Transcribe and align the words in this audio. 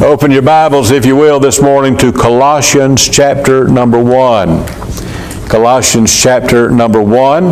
Open 0.00 0.30
your 0.30 0.42
Bibles, 0.42 0.92
if 0.92 1.04
you 1.04 1.16
will, 1.16 1.40
this 1.40 1.60
morning 1.60 1.96
to 1.96 2.12
Colossians 2.12 3.08
chapter 3.08 3.66
number 3.66 4.00
1. 4.00 4.64
Colossians 5.48 6.14
chapter 6.14 6.70
number 6.70 7.02
1. 7.02 7.44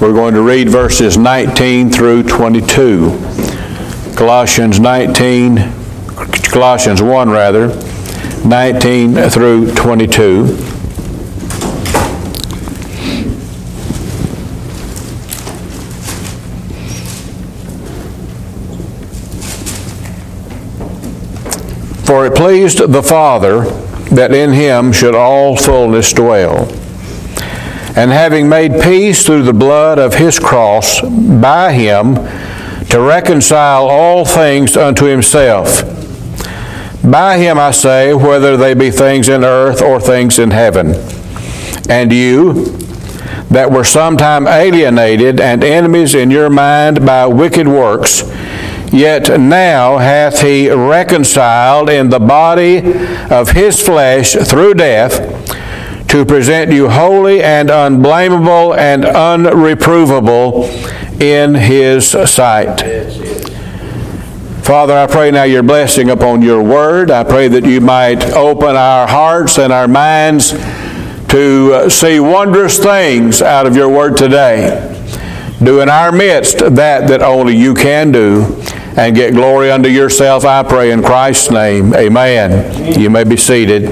We're 0.00 0.12
going 0.12 0.34
to 0.34 0.42
read 0.42 0.70
verses 0.70 1.16
19 1.16 1.90
through 1.90 2.24
22. 2.24 3.10
Colossians 4.16 4.80
19, 4.80 5.58
Colossians 6.50 7.00
1 7.00 7.30
rather, 7.30 7.68
19 8.44 9.30
through 9.30 9.72
22. 9.74 10.67
For 22.08 22.24
it 22.24 22.34
pleased 22.34 22.78
the 22.78 23.02
Father 23.02 23.64
that 24.14 24.32
in 24.32 24.54
him 24.54 24.92
should 24.92 25.14
all 25.14 25.58
fullness 25.58 26.10
dwell. 26.14 26.66
And 27.94 28.10
having 28.10 28.48
made 28.48 28.80
peace 28.80 29.26
through 29.26 29.42
the 29.42 29.52
blood 29.52 29.98
of 29.98 30.14
his 30.14 30.38
cross 30.38 31.02
by 31.02 31.74
him, 31.74 32.14
to 32.86 32.98
reconcile 33.02 33.88
all 33.88 34.24
things 34.24 34.74
unto 34.74 35.04
himself. 35.04 35.82
By 37.04 37.36
him 37.36 37.58
I 37.58 37.72
say, 37.72 38.14
whether 38.14 38.56
they 38.56 38.72
be 38.72 38.90
things 38.90 39.28
in 39.28 39.44
earth 39.44 39.82
or 39.82 40.00
things 40.00 40.38
in 40.38 40.50
heaven. 40.50 40.94
And 41.90 42.10
you, 42.10 42.64
that 43.50 43.70
were 43.70 43.84
sometime 43.84 44.46
alienated 44.46 45.42
and 45.42 45.62
enemies 45.62 46.14
in 46.14 46.30
your 46.30 46.48
mind 46.48 47.04
by 47.04 47.26
wicked 47.26 47.68
works, 47.68 48.22
Yet 48.90 49.38
now 49.38 49.98
hath 49.98 50.40
he 50.40 50.70
reconciled 50.70 51.90
in 51.90 52.08
the 52.08 52.18
body 52.18 52.78
of 53.30 53.50
his 53.50 53.80
flesh 53.80 54.34
through 54.34 54.74
death 54.74 55.20
to 56.08 56.24
present 56.24 56.72
you 56.72 56.88
holy 56.88 57.42
and 57.42 57.68
unblameable 57.70 58.74
and 58.74 59.04
unreprovable 59.04 60.64
in 61.20 61.54
his 61.54 62.06
sight. 62.06 62.80
Father, 64.64 64.94
I 64.94 65.06
pray 65.06 65.30
now 65.30 65.44
your 65.44 65.62
blessing 65.62 66.10
upon 66.10 66.42
your 66.42 66.62
word. 66.62 67.10
I 67.10 67.24
pray 67.24 67.48
that 67.48 67.64
you 67.64 67.80
might 67.80 68.24
open 68.32 68.74
our 68.74 69.06
hearts 69.06 69.58
and 69.58 69.72
our 69.72 69.88
minds 69.88 70.52
to 71.28 71.90
see 71.90 72.20
wondrous 72.20 72.78
things 72.78 73.42
out 73.42 73.66
of 73.66 73.76
your 73.76 73.88
word 73.90 74.16
today. 74.16 74.94
Do 75.62 75.80
in 75.80 75.88
our 75.88 76.12
midst 76.12 76.58
that 76.58 77.08
that 77.08 77.20
only 77.20 77.56
you 77.56 77.74
can 77.74 78.12
do 78.12 78.62
and 78.96 79.14
get 79.14 79.34
glory 79.34 79.70
unto 79.70 79.88
yourself, 79.88 80.44
I 80.44 80.62
pray 80.62 80.90
in 80.92 81.02
Christ's 81.02 81.50
name. 81.50 81.94
Amen. 81.94 82.98
You 82.98 83.10
may 83.10 83.24
be 83.24 83.36
seated. 83.36 83.84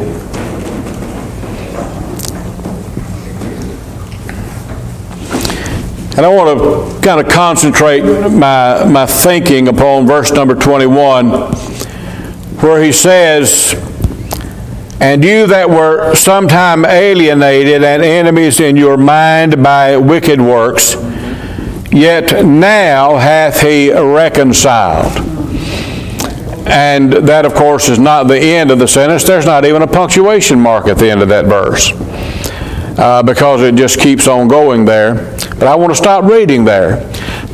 And 6.16 6.24
I 6.24 6.30
want 6.30 6.58
to 6.58 7.00
kind 7.06 7.20
of 7.20 7.30
concentrate 7.30 8.00
my, 8.00 8.86
my 8.86 9.04
thinking 9.04 9.68
upon 9.68 10.06
verse 10.06 10.32
number 10.32 10.54
21, 10.54 11.28
where 12.62 12.82
he 12.82 12.90
says, 12.90 13.74
And 14.98 15.22
you 15.22 15.46
that 15.46 15.68
were 15.68 16.14
sometime 16.14 16.86
alienated 16.86 17.84
and 17.84 18.02
enemies 18.02 18.60
in 18.60 18.76
your 18.76 18.96
mind 18.96 19.62
by 19.62 19.98
wicked 19.98 20.40
works, 20.40 20.94
Yet 21.96 22.44
now 22.44 23.16
hath 23.16 23.62
he 23.62 23.90
reconciled. 23.90 25.16
And 26.68 27.10
that, 27.10 27.46
of 27.46 27.54
course, 27.54 27.88
is 27.88 27.98
not 27.98 28.24
the 28.24 28.38
end 28.38 28.70
of 28.70 28.78
the 28.78 28.86
sentence. 28.86 29.24
There's 29.24 29.46
not 29.46 29.64
even 29.64 29.80
a 29.80 29.86
punctuation 29.86 30.60
mark 30.60 30.88
at 30.88 30.98
the 30.98 31.10
end 31.10 31.22
of 31.22 31.30
that 31.30 31.46
verse 31.46 31.92
uh, 32.98 33.22
because 33.22 33.62
it 33.62 33.76
just 33.76 33.98
keeps 33.98 34.28
on 34.28 34.46
going 34.46 34.84
there. 34.84 35.14
But 35.58 35.68
I 35.68 35.74
want 35.74 35.90
to 35.90 35.96
stop 35.96 36.24
reading 36.24 36.66
there 36.66 36.98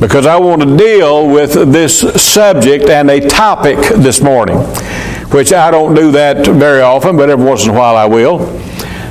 because 0.01 0.27
I 0.27 0.37
want 0.41 0.61
to 0.63 0.77
deal 0.77 1.29
with 1.29 1.53
this 1.71 2.01
subject 2.21 2.87
and 2.87 3.11
a 3.11 3.21
topic 3.21 3.79
this 3.95 4.21
morning, 4.23 4.59
which 5.31 5.53
I 5.53 5.71
don't 5.71 5.95
do 5.95 6.11
that 6.11 6.45
very 6.49 6.81
often, 6.81 7.17
but 7.17 7.31
every 7.31 7.45
once 7.45 7.63
in 7.63 7.71
a 7.71 7.75
while 7.75 7.97
I 7.97 8.07
will. 8.07 8.41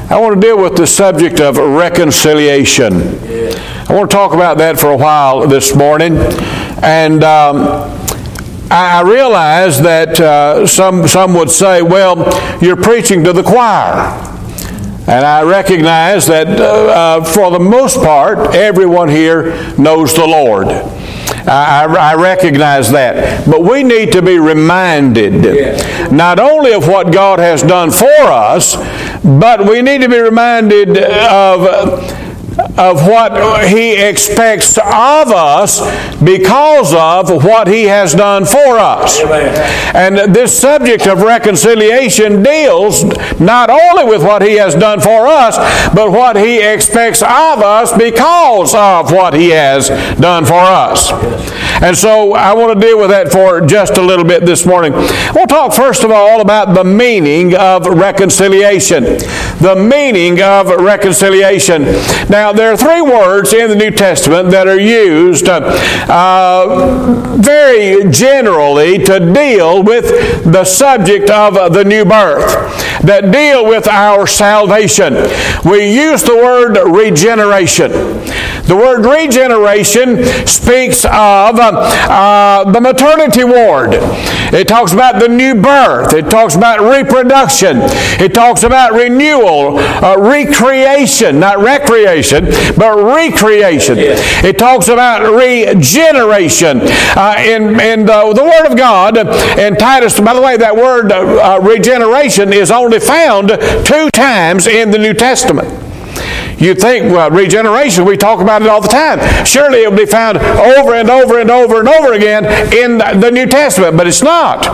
I 0.10 0.20
want 0.20 0.36
to 0.36 0.42
deal 0.42 0.62
with 0.62 0.76
the 0.76 0.88
subject 0.88 1.40
of 1.40 1.58
reconciliation. 1.58 3.41
I 3.92 3.94
want 3.94 4.10
to 4.10 4.16
talk 4.16 4.34
about 4.34 4.58
that 4.60 4.80
for 4.80 4.90
a 4.90 4.96
while 4.96 5.46
this 5.46 5.76
morning. 5.76 6.16
And 6.82 7.26
um, 7.26 7.58
I 8.72 9.02
realize 9.02 9.82
that 9.82 10.18
uh, 10.18 10.66
some, 10.66 11.10
some 11.10 11.34
would 11.34 11.50
say, 11.50 11.82
well, 11.82 12.16
you're 12.64 12.82
preaching 12.82 13.22
to 13.26 13.34
the 13.34 13.44
choir. 13.44 13.98
And 15.10 15.26
I 15.26 15.44
recognize 15.44 16.26
that 16.28 16.48
uh, 16.48 16.64
uh, 16.64 17.24
for 17.26 17.52
the 17.52 17.60
most 17.60 17.98
part, 17.98 18.56
everyone 18.56 19.10
here 19.10 19.52
knows 19.78 20.14
the 20.14 20.26
Lord. 20.26 20.68
I, 20.68 21.84
I, 21.84 22.16
recognize 22.16 22.92
that. 22.92 23.46
But 23.46 23.62
we 23.62 23.84
need 23.84 24.14
to 24.14 24.22
be 24.22 24.40
reminded 24.40 26.14
not 26.14 26.40
only 26.40 26.72
of 26.72 26.88
what 26.88 27.12
God 27.12 27.40
has 27.40 27.62
done 27.62 27.92
for 27.92 28.06
us, 28.06 28.78
but 29.22 29.68
we 29.68 29.82
need 29.82 30.00
to 30.00 30.08
be 30.08 30.20
reminded 30.20 30.98
of 30.98 32.21
of 32.78 33.08
what 33.08 33.68
He 33.68 33.94
expects 33.94 34.78
of 34.78 35.32
us 35.32 35.82
because 36.22 36.94
of 36.94 37.44
what 37.44 37.68
He 37.68 37.86
has 37.86 38.14
done 38.14 38.46
for 38.46 38.78
us. 38.78 39.20
And 39.94 40.34
this 40.34 40.58
subject 40.58 41.08
of 41.08 41.22
reconciliation 41.22 42.44
deals 42.44 43.04
not 43.40 43.70
only 43.70 44.06
with 44.06 44.24
what 44.24 44.42
He 44.42 44.56
has 44.56 44.76
done 44.76 45.00
for 45.00 45.28
us, 45.28 45.58
but 45.94 46.12
what 46.12 46.36
He 46.36 46.60
expects 46.62 47.22
of 47.22 47.30
us 47.30 47.96
because 47.98 48.74
of 48.74 49.12
what 49.12 49.34
He 49.34 49.50
has 49.50 49.90
done 50.20 50.46
for 50.46 50.60
us. 50.60 51.12
And 51.82 51.98
so 51.98 52.34
I 52.34 52.54
want 52.54 52.80
to 52.80 52.88
deal 52.88 53.00
with 53.00 53.10
that 53.10 53.32
for 53.32 53.62
just 53.62 53.98
a 53.98 54.02
little 54.02 54.26
bit 54.26 54.46
this 54.46 54.66
morning. 54.66 54.94
We'll 55.34 55.48
talk 55.48 55.74
first 55.74 56.04
of 56.04 56.12
all 56.12 56.42
about 56.42 56.76
the 56.76 56.84
meaning 56.84 57.56
of 57.56 57.86
reconciliation. 57.86 59.04
The 59.04 59.76
meaning 59.76 60.42
of 60.42 60.68
reconciliation. 60.68 61.84
Now, 62.30 62.54
there 62.62 62.72
are 62.72 62.78
three 62.78 63.02
words 63.02 63.54
in 63.54 63.70
the 63.70 63.76
New 63.76 63.90
Testament 63.90 64.52
that 64.52 64.68
are 64.68 64.80
used 64.80 65.50
uh, 65.50 65.62
uh, 66.08 67.36
very 67.38 68.08
generally 68.12 69.00
to 69.00 69.34
deal 69.34 69.82
with 69.82 70.44
the 70.44 70.64
subject 70.64 71.32
of 71.32 71.74
the 71.74 71.84
new 71.84 72.06
birth, 72.06 72.46
that 73.02 73.32
deal 73.32 73.66
with 73.66 73.88
our 73.88 74.28
salvation. 74.28 75.16
We 75.66 75.92
use 75.92 76.22
the 76.22 76.36
word 76.36 76.78
regeneration. 76.88 77.92
The 77.92 78.76
word 78.76 79.08
regeneration 79.08 80.24
speaks 80.46 81.04
of 81.04 81.58
uh, 81.58 82.72
the 82.72 82.80
maternity 82.80 83.44
ward. 83.44 83.94
It 84.54 84.68
talks 84.68 84.94
about 84.94 85.20
the 85.20 85.28
new 85.28 85.56
birth. 85.56 86.14
It 86.14 86.30
talks 86.30 86.56
about 86.56 86.80
reproduction. 86.82 87.78
It 88.20 88.34
talks 88.34 88.64
about 88.64 88.94
renewal, 88.94 89.78
uh, 89.80 90.18
recreation, 90.18 91.40
not 91.40 91.60
recreation, 91.60 92.46
but 92.78 92.96
recreation. 92.98 93.98
It 94.00 94.58
talks 94.58 94.88
about 94.88 95.22
regeneration. 95.34 96.82
Uh, 96.84 97.36
in 97.40 97.80
in 97.80 98.06
the, 98.06 98.34
the, 98.34 98.44
Word 98.44 98.70
of 98.70 98.78
God, 98.78 99.18
in 99.58 99.76
Titus, 99.76 100.20
by 100.20 100.34
the 100.34 100.42
way, 100.42 100.58
that 100.58 100.76
word 100.76 101.12
uh, 101.12 101.60
regeneration 101.62 102.54
is 102.54 102.72
only 102.72 103.00
found 103.00 103.50
two 103.86 104.10
times 104.12 104.68
in 104.68 104.92
the 104.92 104.98
New 104.98 105.14
Testament. 105.14 105.81
You'd 106.62 106.80
think, 106.80 107.12
well, 107.12 107.32
regeneration, 107.32 108.06
we 108.06 108.18
talk 108.18 108.40
about 108.40 108.62
it 108.62 108.68
all 108.68 108.82
the 108.82 108.88
time. 108.88 109.20
Surely 109.46 109.84
it 109.84 109.90
will 109.90 109.98
be 109.98 110.06
found 110.06 110.38
over 110.38 110.94
and 110.94 111.10
over 111.10 111.40
and 111.40 111.50
over 111.50 111.80
and 111.80 111.90
over 111.90 112.14
again 112.14 112.46
in 112.72 113.00
the 113.00 113.32
New 113.32 113.48
Testament, 113.48 113.98
but 113.98 114.08
it's 114.08 114.22
not. 114.22 114.68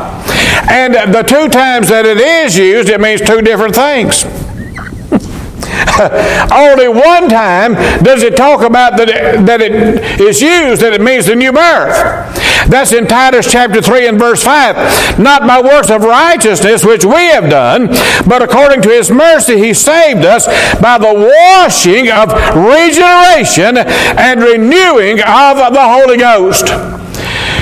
And 0.69 0.93
the 1.13 1.23
two 1.23 1.47
times 1.47 1.87
that 1.87 2.05
it 2.05 2.17
is 2.17 2.57
used, 2.57 2.89
it 2.89 2.99
means 2.99 3.21
two 3.21 3.41
different 3.41 3.73
things. 3.73 4.25
Only 6.53 6.87
one 6.87 7.29
time 7.29 7.73
does 8.03 8.23
it 8.23 8.35
talk 8.35 8.61
about 8.61 8.97
that 8.97 9.09
it, 9.09 9.45
that 9.45 9.61
it 9.61 10.19
is 10.19 10.41
used, 10.41 10.81
that 10.81 10.93
it 10.93 11.01
means 11.01 11.25
the 11.25 11.35
new 11.35 11.51
birth. 11.51 11.95
That's 12.67 12.91
in 12.91 13.07
Titus 13.07 13.49
chapter 13.51 13.81
3 13.81 14.07
and 14.07 14.19
verse 14.19 14.43
5. 14.43 15.19
Not 15.19 15.47
by 15.47 15.61
works 15.61 15.89
of 15.89 16.03
righteousness 16.03 16.85
which 16.85 17.05
we 17.05 17.29
have 17.31 17.49
done, 17.49 17.87
but 18.27 18.41
according 18.41 18.81
to 18.83 18.89
his 18.89 19.09
mercy 19.09 19.57
he 19.57 19.73
saved 19.73 20.25
us 20.25 20.47
by 20.81 20.97
the 20.97 21.13
washing 21.13 22.09
of 22.09 22.31
regeneration 22.55 23.77
and 23.77 24.41
renewing 24.41 25.19
of 25.19 25.73
the 25.73 25.83
Holy 25.83 26.17
Ghost. 26.17 27.06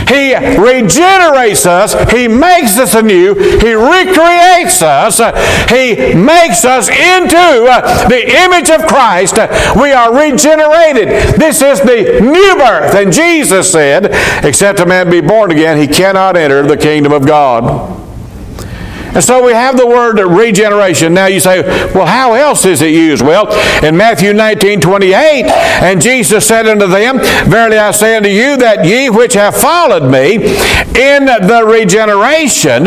He 0.08 0.36
regenerates 0.36 1.66
us. 1.66 1.94
He 2.12 2.28
makes 2.28 2.78
us 2.78 2.94
anew. 2.94 3.34
He 3.36 3.74
recreates 3.74 4.82
us. 4.82 5.18
He 5.70 6.14
makes 6.14 6.66
us 6.66 6.90
into 6.90 7.38
uh, 7.38 8.08
the 8.08 8.24
image 8.44 8.70
of 8.70 8.88
Christ. 8.88 9.36
We 9.76 9.92
are 9.92 10.14
regenerated. 10.14 11.40
This 11.40 11.62
is 11.62 11.80
the 11.82 12.20
new 12.22 12.56
birth. 12.56 12.96
And 12.96 13.12
Jesus 13.12 13.72
said, 13.72 14.10
Except 14.46 14.80
a 14.80 14.86
man 14.86 15.10
be 15.10 15.22
born 15.22 15.52
again, 15.52 15.78
he 15.78 15.88
cannot 15.88 16.38
enter 16.38 16.64
the 16.64 16.78
kingdom 16.78 17.12
of 17.12 17.26
God. 17.26 18.05
And 19.16 19.24
so 19.24 19.44
we 19.46 19.54
have 19.54 19.78
the 19.78 19.88
word 19.88 20.20
regeneration. 20.20 21.14
Now 21.14 21.28
you 21.28 21.40
say, 21.40 21.62
well, 21.94 22.06
how 22.06 22.34
else 22.34 22.66
is 22.66 22.82
it 22.82 22.92
used? 22.92 23.24
Well, 23.24 23.48
in 23.84 23.96
Matthew 23.96 24.34
19, 24.34 24.82
28, 24.82 25.46
and 25.46 26.02
Jesus 26.02 26.46
said 26.46 26.68
unto 26.68 26.88
them, 26.88 27.20
Verily 27.50 27.78
I 27.78 27.92
say 27.92 28.18
unto 28.18 28.30
you 28.30 28.58
that 28.58 28.86
ye 28.86 29.10
which 29.10 29.34
have 29.34 29.56
followed 29.56 30.04
me 30.12 30.36
in 30.36 31.26
the 31.26 31.64
regeneration, 31.66 32.86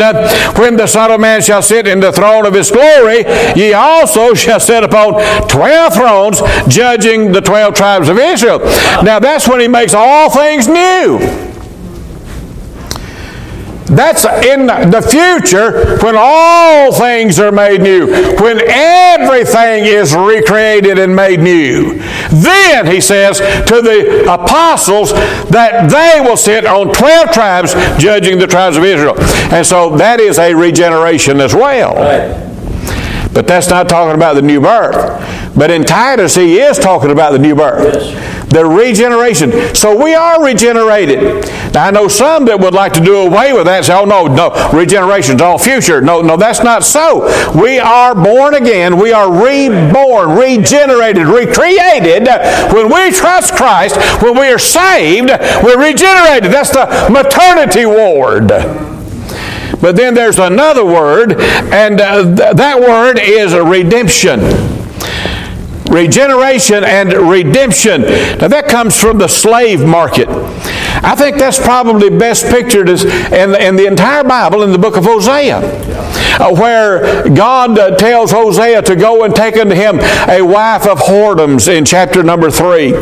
when 0.61 0.77
the 0.77 0.87
Son 0.87 1.11
of 1.11 1.19
Man 1.19 1.41
shall 1.41 1.61
sit 1.61 1.87
in 1.87 1.99
the 1.99 2.11
throne 2.11 2.45
of 2.45 2.53
his 2.53 2.69
glory, 2.69 3.25
ye 3.55 3.73
also 3.73 4.33
shall 4.33 4.59
sit 4.59 4.83
upon 4.83 5.13
twelve 5.47 5.93
thrones, 5.93 6.41
judging 6.67 7.31
the 7.31 7.41
twelve 7.41 7.73
tribes 7.73 8.07
of 8.07 8.17
Israel. 8.17 8.59
Now 9.03 9.19
that's 9.19 9.47
when 9.47 9.59
he 9.59 9.67
makes 9.67 9.93
all 9.93 10.29
things 10.29 10.67
new. 10.67 11.48
That's 13.99 14.23
in 14.23 14.67
the 14.67 15.01
future 15.01 15.97
when 15.97 16.15
all 16.17 16.93
things 16.93 17.37
are 17.37 17.51
made 17.51 17.81
new, 17.81 18.07
when 18.37 18.61
everything 18.65 19.83
is 19.83 20.15
recreated 20.15 20.97
and 20.97 21.13
made 21.13 21.41
new. 21.41 21.95
Then, 22.31 22.85
he 22.85 23.01
says 23.01 23.39
to 23.39 23.81
the 23.81 24.23
apostles 24.33 25.11
that 25.49 25.89
they 25.91 26.25
will 26.25 26.37
sit 26.37 26.65
on 26.65 26.93
12 26.93 27.31
tribes 27.31 27.73
judging 28.01 28.39
the 28.39 28.47
tribes 28.47 28.77
of 28.77 28.85
Israel. 28.85 29.15
And 29.53 29.65
so 29.67 29.97
that 29.97 30.21
is 30.21 30.39
a 30.39 30.53
regeneration 30.53 31.41
as 31.41 31.53
well. 31.53 31.95
Right. 31.95 33.33
But 33.33 33.47
that's 33.47 33.67
not 33.67 33.89
talking 33.89 34.15
about 34.15 34.35
the 34.35 34.41
new 34.41 34.61
birth. 34.61 35.57
But 35.57 35.71
in 35.71 35.83
Titus, 35.83 36.35
he 36.35 36.57
is 36.57 36.79
talking 36.79 37.11
about 37.11 37.33
the 37.33 37.39
new 37.39 37.53
birth. 37.53 37.95
Yes 37.95 38.28
the 38.49 38.65
regeneration. 38.65 39.75
So 39.75 39.95
we 39.95 40.13
are 40.13 40.43
regenerated. 40.43 41.45
Now, 41.73 41.85
I 41.85 41.91
know 41.91 42.07
some 42.07 42.45
that 42.45 42.59
would 42.59 42.73
like 42.73 42.93
to 42.93 42.99
do 42.99 43.17
away 43.17 43.53
with 43.53 43.65
that 43.65 43.85
say, 43.85 43.93
oh, 43.93 44.05
no, 44.05 44.25
no, 44.25 44.49
regeneration's 44.73 45.41
all 45.41 45.57
future. 45.57 46.01
No, 46.01 46.21
no, 46.21 46.35
that's 46.35 46.63
not 46.63 46.83
so. 46.83 47.25
We 47.59 47.79
are 47.79 48.15
born 48.15 48.55
again. 48.55 48.97
We 48.97 49.11
are 49.13 49.29
reborn, 49.31 50.37
regenerated, 50.37 51.27
recreated. 51.27 52.27
When 52.73 52.91
we 52.91 53.11
trust 53.11 53.53
Christ, 53.53 53.97
when 54.21 54.37
we 54.37 54.47
are 54.47 54.59
saved, 54.59 55.29
we're 55.63 55.79
regenerated. 55.79 56.51
That's 56.51 56.71
the 56.71 57.09
maternity 57.11 57.85
ward. 57.85 58.49
But 59.81 59.95
then 59.95 60.13
there's 60.13 60.39
another 60.39 60.83
word, 60.83 61.39
and 61.39 62.01
uh, 62.01 62.23
th- 62.23 62.55
that 62.57 62.79
word 62.81 63.17
is 63.17 63.53
redemption 63.53 64.78
regeneration 65.89 66.83
and 66.83 67.13
redemption. 67.13 68.01
Now 68.01 68.47
that 68.47 68.67
comes 68.69 68.99
from 68.99 69.17
the 69.17 69.27
slave 69.27 69.85
market. 69.85 70.29
I 71.01 71.15
think 71.15 71.37
that's 71.37 71.59
probably 71.59 72.09
best 72.09 72.45
pictured 72.45 72.89
as 72.89 73.05
in, 73.05 73.55
in 73.55 73.75
the 73.75 73.85
entire 73.85 74.23
Bible 74.23 74.63
in 74.63 74.71
the 74.71 74.77
book 74.77 74.97
of 74.97 75.05
Hosea, 75.05 75.59
uh, 76.39 76.53
where 76.53 77.29
God 77.29 77.77
uh, 77.79 77.95
tells 77.95 78.31
Hosea 78.31 78.81
to 78.83 78.95
go 78.95 79.23
and 79.23 79.33
take 79.33 79.57
unto 79.57 79.75
him 79.75 79.99
a 80.29 80.41
wife 80.41 80.87
of 80.87 80.99
whoredoms 80.99 81.73
in 81.73 81.85
chapter 81.85 82.21
number 82.21 82.51
three. 82.51 82.93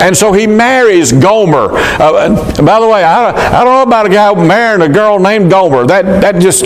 And 0.00 0.16
so 0.16 0.32
he 0.32 0.46
marries 0.46 1.12
Gomer. 1.12 1.70
Uh, 1.72 2.62
by 2.62 2.80
the 2.80 2.88
way, 2.88 3.02
I, 3.02 3.30
I 3.60 3.64
don't 3.64 3.72
know 3.72 3.82
about 3.82 4.06
a 4.06 4.10
guy 4.10 4.32
marrying 4.34 4.88
a 4.88 4.92
girl 4.92 5.18
named 5.18 5.50
Gomer. 5.50 5.86
That, 5.86 6.04
that 6.20 6.38
just 6.40 6.64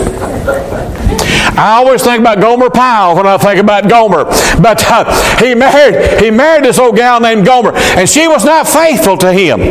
I 1.57 1.77
always 1.77 2.03
think 2.03 2.19
about 2.19 2.39
Gomer 2.39 2.69
Pyle 2.69 3.15
when 3.15 3.27
I 3.27 3.37
think 3.37 3.59
about 3.59 3.89
Gomer. 3.89 4.25
But 4.61 4.83
uh, 4.85 5.37
he 5.37 5.55
married 5.55 6.21
he 6.21 6.31
married 6.31 6.65
this 6.65 6.79
old 6.79 6.95
gal 6.95 7.19
named 7.19 7.45
Gomer, 7.45 7.71
and 7.75 8.09
she 8.09 8.27
was 8.27 8.45
not 8.45 8.67
faithful 8.67 9.17
to 9.17 9.31
him. 9.31 9.61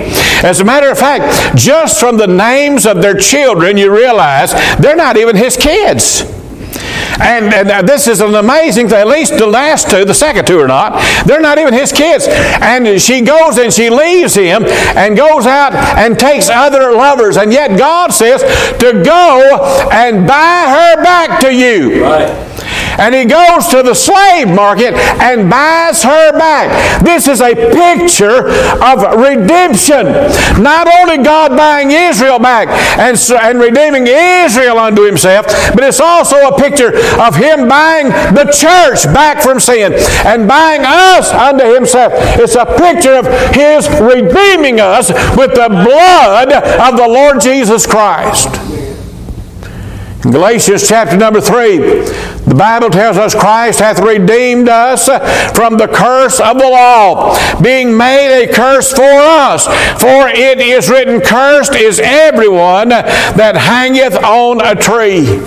As 0.45 0.61
a 0.61 0.65
matter 0.65 0.91
of 0.91 0.99
fact, 0.99 1.57
just 1.57 2.01
from 2.01 2.17
the 2.17 2.27
names 2.27 2.87
of 2.87 3.03
their 3.03 3.17
children, 3.17 3.77
you 3.77 3.95
realize 3.95 4.53
they're 4.79 4.97
not 4.97 5.17
even 5.17 5.37
his 5.37 5.57
kids. 5.57 6.42
And, 7.21 7.53
and, 7.53 7.71
uh, 7.71 7.83
this 7.83 8.09
is 8.09 8.21
an 8.21 8.35
amazing 8.35 8.89
thing. 8.89 8.99
At 8.99 9.07
least 9.07 9.39
the 9.39 9.47
last 9.47 9.91
two, 9.91 10.05
the 10.05 10.15
second 10.15 10.47
two 10.47 10.61
are 10.61 10.69
not. 10.69 11.03
They're 11.27 11.41
not 11.41 11.59
even 11.59 11.75
his 11.75 11.93
kids. 11.93 12.27
And 12.29 13.01
she 13.01 13.21
goes 13.21 13.59
and 13.59 13.73
she 13.73 13.91
leaves 13.91 14.35
him 14.35 14.65
and 14.65 15.17
goes 15.17 15.47
out 15.47 15.75
and 15.75 16.19
takes 16.19 16.49
other 16.49 16.93
lovers. 16.93 17.37
And 17.37 17.53
yet 17.53 17.79
God 17.79 18.13
says 18.13 18.43
to 18.79 19.03
go 19.05 19.89
and 19.93 20.27
buy 20.27 20.67
her 20.69 21.03
back 21.03 21.41
to 21.41 21.55
you. 21.55 22.03
Right 22.03 22.53
and 22.99 23.15
he 23.15 23.25
goes 23.25 23.67
to 23.69 23.83
the 23.83 23.95
slave 23.95 24.49
market 24.49 24.95
and 25.21 25.49
buys 25.49 26.03
her 26.03 26.33
back. 26.33 27.03
This 27.03 27.27
is 27.29 27.41
a 27.41 27.55
picture 27.55 28.49
of 28.83 29.03
redemption. 29.19 30.07
Not 30.63 30.89
only 30.89 31.23
God 31.23 31.57
buying 31.57 31.91
Israel 31.91 32.39
back 32.39 32.69
and, 32.99 33.19
and 33.41 33.61
redeeming 33.61 34.07
Israel 34.07 34.79
unto 34.79 35.03
himself, 35.03 35.47
but 35.75 35.85
it's 35.85 36.01
also 36.01 36.37
a 36.37 36.59
picture 36.59 36.93
of 37.21 37.37
him 37.37 37.69
buying 37.69 38.09
the 38.09 38.51
church 38.53 39.05
back 39.15 39.43
from 39.43 39.61
sin 39.61 39.95
and 40.27 40.49
buying 40.49 40.83
us 40.85 41.33
unto 41.33 41.73
himself. 41.73 42.13
It's 42.39 42.55
a 42.55 42.67
picture 42.67 43.15
of 43.15 43.27
his 43.55 43.89
redeeming 44.01 44.81
us 44.81 45.11
with 45.37 45.55
the 45.55 45.69
blood 45.69 46.53
of 46.53 46.97
the 46.97 47.09
Lord 47.09 47.41
Jesus 47.41 47.87
Christ. 47.87 48.82
Galatians 50.23 50.87
chapter 50.89 51.17
number 51.17 51.41
3, 51.41 51.79
the 51.79 52.55
Bible 52.57 52.91
tells 52.91 53.17
us 53.17 53.35
Christ 53.35 53.81
hath 53.81 53.99
redeemed 53.99 54.69
us 54.69 55.07
from 55.57 55.77
the 55.77 55.89
curse 55.89 56.39
of 56.39 56.59
the 56.59 56.69
law, 56.69 57.37
being 57.61 57.97
made 57.97 58.45
a 58.45 58.53
curse 58.53 58.93
for 58.93 59.03
us. 59.03 59.67
For 60.01 60.29
it 60.29 60.61
is 60.61 60.89
written, 60.89 61.21
Cursed 61.21 61.75
is 61.75 61.99
everyone 61.99 62.91
that 62.91 63.57
hangeth 63.57 64.15
on 64.23 64.65
a 64.65 64.77
tree. 64.77 65.43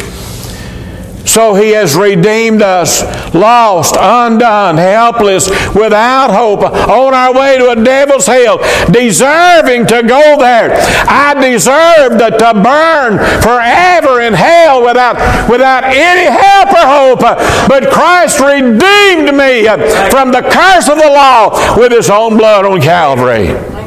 So 1.26 1.56
he 1.56 1.72
has 1.72 1.96
redeemed 1.96 2.62
us, 2.62 3.02
lost, 3.34 3.96
undone, 4.00 4.78
helpless, 4.78 5.50
without 5.74 6.32
hope, 6.32 6.62
on 6.64 7.14
our 7.14 7.34
way 7.34 7.58
to 7.58 7.72
a 7.72 7.84
devil's 7.84 8.28
hell, 8.28 8.58
deserving 8.92 9.88
to 9.88 10.04
go 10.04 10.38
there. 10.38 10.72
I 11.08 11.34
deserved 11.34 12.20
to 12.20 12.54
burn 12.54 13.18
forever 13.42 14.22
in 14.22 14.34
hell 14.34 14.86
without, 14.86 15.16
without 15.50 15.84
any 15.84 16.30
help 16.30 16.70
or 16.70 17.20
hope. 17.20 17.68
But 17.68 17.92
Christ 17.92 18.40
redeemed 18.40 19.36
me 19.36 19.66
from 20.10 20.32
the 20.32 20.42
curse 20.42 20.88
of 20.88 20.98
the 20.98 21.10
law 21.10 21.78
with 21.78 21.92
his 21.92 22.10
own 22.10 22.38
blood 22.38 22.66
on 22.66 22.82
Calvary. 22.82 23.85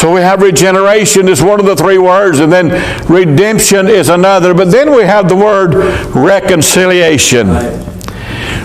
So 0.00 0.10
we 0.10 0.22
have 0.22 0.40
regeneration 0.40 1.28
is 1.28 1.42
one 1.42 1.60
of 1.60 1.66
the 1.66 1.76
three 1.76 1.98
words, 1.98 2.38
and 2.38 2.50
then 2.50 2.70
redemption 3.06 3.86
is 3.86 4.08
another. 4.08 4.54
But 4.54 4.70
then 4.70 4.96
we 4.96 5.02
have 5.02 5.28
the 5.28 5.36
word 5.36 5.74
reconciliation. 6.14 7.48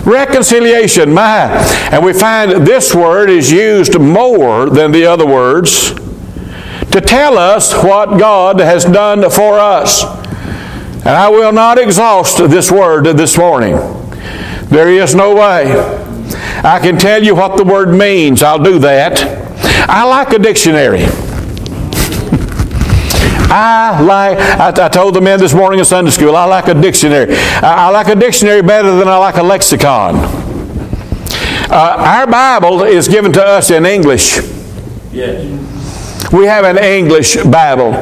Reconciliation, 0.06 1.12
my. 1.12 1.50
And 1.92 2.02
we 2.02 2.14
find 2.14 2.66
this 2.66 2.94
word 2.94 3.28
is 3.28 3.52
used 3.52 4.00
more 4.00 4.70
than 4.70 4.92
the 4.92 5.04
other 5.04 5.26
words 5.26 5.92
to 5.92 7.02
tell 7.02 7.36
us 7.36 7.74
what 7.84 8.18
God 8.18 8.58
has 8.58 8.86
done 8.86 9.28
for 9.28 9.58
us. 9.58 10.04
And 10.04 11.10
I 11.10 11.28
will 11.28 11.52
not 11.52 11.76
exhaust 11.76 12.38
this 12.48 12.72
word 12.72 13.04
this 13.14 13.36
morning. 13.36 13.74
There 14.70 14.88
is 14.88 15.14
no 15.14 15.34
way. 15.34 15.66
I 16.64 16.78
can 16.80 16.96
tell 16.96 17.22
you 17.22 17.34
what 17.34 17.58
the 17.58 17.64
word 17.64 17.92
means. 17.92 18.42
I'll 18.42 18.62
do 18.62 18.78
that. 18.78 19.44
I 19.86 20.04
like 20.04 20.32
a 20.32 20.38
dictionary. 20.38 21.04
I 23.56 24.00
like, 24.02 24.38
I, 24.38 24.84
I, 24.84 24.88
told 24.88 25.14
the 25.14 25.20
men 25.20 25.38
this 25.38 25.54
morning 25.54 25.78
in 25.78 25.84
Sunday 25.86 26.10
school, 26.10 26.36
I 26.36 26.44
like 26.44 26.68
a 26.68 26.74
dictionary. 26.74 27.34
I, 27.34 27.86
I 27.86 27.88
like 27.88 28.08
a 28.08 28.14
dictionary 28.14 28.60
better 28.60 28.94
than 28.96 29.08
I 29.08 29.16
like 29.16 29.36
a 29.36 29.42
lexicon. 29.42 30.16
Uh, 31.68 31.96
our 31.98 32.26
Bible 32.26 32.82
is 32.82 33.08
given 33.08 33.32
to 33.32 33.42
us 33.42 33.70
in 33.70 33.86
English. 33.86 34.36
Yes. 35.10 36.32
We 36.32 36.44
have 36.44 36.64
an 36.64 36.76
English 36.76 37.36
Bible. 37.44 37.92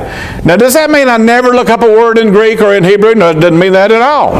Now, 0.44 0.56
does 0.56 0.74
that 0.74 0.90
mean 0.90 1.08
I 1.08 1.18
never 1.18 1.50
look 1.50 1.70
up 1.70 1.82
a 1.82 1.88
word 1.88 2.18
in 2.18 2.30
Greek 2.30 2.60
or 2.60 2.74
in 2.74 2.82
Hebrew? 2.82 3.14
No, 3.14 3.30
it 3.30 3.34
doesn't 3.34 3.58
mean 3.58 3.72
that 3.72 3.92
at 3.92 4.02
all. 4.02 4.32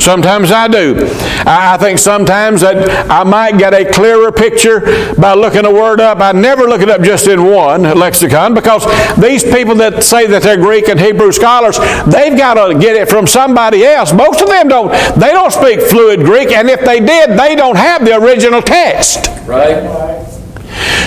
Sometimes 0.00 0.52
I 0.52 0.68
do. 0.68 1.08
I 1.46 1.76
think 1.78 1.98
sometimes 1.98 2.60
that 2.60 3.10
I 3.10 3.24
might 3.24 3.58
get 3.58 3.74
a 3.74 3.90
clearer 3.90 4.30
picture 4.30 4.80
by 5.14 5.34
looking 5.34 5.64
a 5.64 5.72
word 5.72 6.00
up. 6.00 6.20
I 6.20 6.32
never 6.32 6.64
look 6.64 6.80
it 6.80 6.88
up 6.88 7.02
just 7.02 7.26
in 7.26 7.44
one 7.44 7.82
lexicon 7.82 8.54
because 8.54 8.84
these 9.16 9.42
people 9.42 9.74
that 9.76 10.04
say 10.04 10.26
that 10.26 10.42
they're 10.42 10.56
Greek 10.56 10.88
and 10.88 11.00
Hebrew 11.00 11.32
scholars, 11.32 11.78
they've 12.06 12.36
got 12.36 12.54
to 12.54 12.78
get 12.78 12.96
it 12.96 13.08
from 13.08 13.26
somebody 13.26 13.84
else. 13.84 14.12
Most 14.12 14.40
of 14.40 14.48
them 14.48 14.68
don't. 14.68 14.90
They 15.18 15.32
don't 15.32 15.52
speak 15.52 15.80
fluid 15.80 16.20
Greek, 16.20 16.50
and 16.50 16.68
if 16.68 16.84
they 16.84 17.00
did, 17.00 17.38
they 17.38 17.54
don't 17.54 17.76
have 17.76 18.04
the 18.04 18.16
original 18.16 18.62
text. 18.62 19.26
Right. 19.46 20.24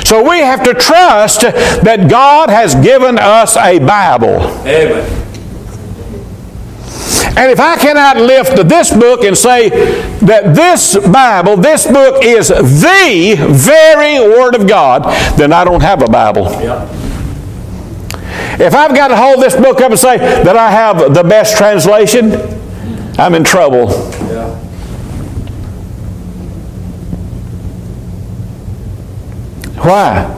So 0.06 0.28
we 0.28 0.40
have 0.40 0.64
to 0.64 0.74
trust 0.74 1.42
that 1.42 2.10
God 2.10 2.50
has 2.50 2.74
given 2.76 3.20
us 3.20 3.56
a 3.58 3.80
Bible. 3.80 4.42
Amen. 4.66 5.29
And 7.26 7.52
if 7.52 7.60
I 7.60 7.78
cannot 7.78 8.18
lift 8.18 8.68
this 8.68 8.94
book 8.94 9.24
and 9.24 9.38
say 9.38 9.70
that 10.20 10.56
this 10.56 10.98
Bible, 11.08 11.58
this 11.58 11.86
book 11.86 12.24
is 12.24 12.50
the 12.50 13.36
very 13.40 14.20
Word 14.20 14.56
of 14.56 14.68
God, 14.68 15.04
then 15.38 15.54
I 15.54 15.64
don't 15.64 15.82
have 15.82 16.02
a 16.02 16.08
Bible. 16.08 16.44
Yeah. 16.62 16.88
If 18.60 18.74
I've 18.74 18.94
got 18.96 19.08
to 19.08 19.16
hold 19.16 19.42
this 19.42 19.56
book 19.56 19.80
up 19.80 19.92
and 19.92 20.00
say 20.00 20.18
that 20.18 20.58
I 20.58 20.70
have 20.70 21.14
the 21.14 21.24
best 21.24 21.58
translation, 21.58 22.34
I'm 23.18 23.34
in 23.36 23.44
trouble. 23.44 23.90
Yeah. 24.28 24.56
Why? 29.82 30.36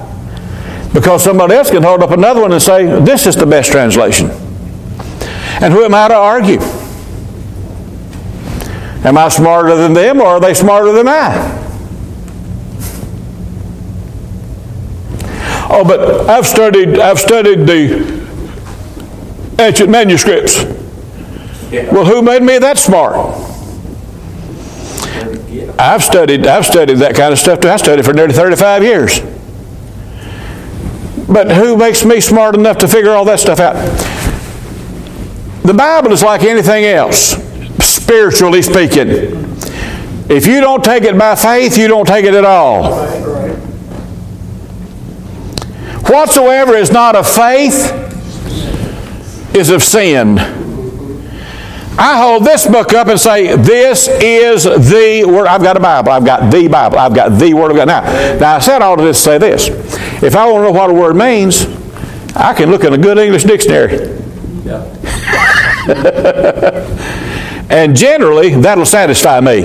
Because 0.93 1.23
somebody 1.23 1.55
else 1.55 1.71
can 1.71 1.83
hold 1.83 2.03
up 2.03 2.11
another 2.11 2.41
one 2.41 2.51
and 2.51 2.61
say, 2.61 2.85
this 3.01 3.25
is 3.25 3.35
the 3.35 3.45
best 3.45 3.71
translation. 3.71 4.29
And 5.62 5.72
who 5.72 5.84
am 5.84 5.94
I 5.94 6.08
to 6.08 6.15
argue? 6.15 6.60
Am 9.03 9.18
I 9.18 9.30
smarter 9.30 9.75
than 9.75 9.94
them 9.94 10.20
or 10.20 10.25
are 10.25 10.39
they 10.39 10.53
smarter 10.56 10.91
than 10.91 11.08
I? 11.08 11.60
Oh, 15.70 15.84
but 15.86 16.30
I've 16.30 16.46
studied 16.46 17.00
I've 17.00 17.20
studied 17.20 17.68
the 17.68 18.22
ancient 19.60 19.89
manuscripts. 19.89 20.63
Yeah. 21.72 21.91
Well, 21.94 22.06
who 22.06 22.22
made 22.22 22.44
me 22.44 22.58
that 22.58 22.77
smart? 22.77 23.15
Yeah. 25.48 25.74
I've 25.80 26.03
studied 26.03 26.46
I've 26.46 26.65
studied 26.65 26.98
that 26.98 27.15
kind 27.15 27.32
of 27.32 27.39
stuff 27.39 27.60
too. 27.60 27.70
I 27.70 27.77
studied 27.77 28.03
for 28.03 28.13
nearly 28.13 28.34
35 28.34 28.84
years. 28.84 29.20
But 31.27 31.51
who 31.51 31.77
makes 31.77 32.03
me 32.03 32.20
smart 32.20 32.56
enough 32.56 32.77
to 32.80 32.88
figure 32.88 33.12
all 33.12 33.25
that 33.25 33.39
stuff 33.39 33.60
out? 33.60 34.11
The 35.63 35.74
Bible 35.74 36.12
is 36.12 36.24
like 36.24 36.41
anything 36.41 36.86
else, 36.86 37.36
spiritually 37.80 38.62
speaking. 38.62 39.10
If 40.30 40.48
you 40.48 40.62
don't 40.62 40.84
take 40.84 41.03
it 41.03 41.18
by 41.18 41.36
faith, 41.36 41.77
you 41.77 41.88
don't 41.88 42.08
take 42.08 42.25
it 42.25 42.34
at 42.34 42.46
all. 42.46 43.06
Whatsoever 46.10 46.75
is 46.75 46.91
not 46.91 47.15
of 47.15 47.27
faith 47.27 47.91
is 49.56 49.70
of 49.70 49.84
sin. 49.84 50.39
I 51.98 52.18
hold 52.18 52.46
this 52.46 52.65
book 52.65 52.94
up 52.94 53.08
and 53.08 53.20
say, 53.20 53.56
This 53.56 54.08
is 54.08 54.63
the 54.63 55.25
Word. 55.27 55.46
I've 55.48 55.62
got 55.62 55.77
a 55.77 55.80
Bible. 55.80 56.12
I've 56.12 56.25
got 56.25 56.51
the 56.51 56.68
Bible. 56.68 56.98
I've 56.98 57.13
got 57.13 57.38
the 57.38 57.53
Word 57.53 57.72
of 57.72 57.77
God. 57.77 57.88
Now, 57.88 58.01
now 58.39 58.56
I 58.56 58.60
said 58.60 58.82
all 58.82 58.98
of 58.98 59.06
this 59.06 59.18
to 59.18 59.24
say 59.24 59.38
this. 59.38 59.68
If 60.24 60.36
I 60.36 60.50
want 60.50 60.63
to 60.63 60.72
know 60.72 60.72
what 60.72 60.89
a 60.89 60.94
word 60.94 61.15
means, 61.15 61.65
I 62.36 62.53
can 62.53 62.72
look 62.72 62.84
in 62.84 62.94
a 62.94 62.98
good 62.98 63.18
English 63.18 63.44
dictionary. 63.44 64.18
Yeah. 64.65 65.00
And 67.71 67.95
generally, 67.95 68.53
that'll 68.53 68.86
satisfy 68.86 69.39
me. 69.39 69.62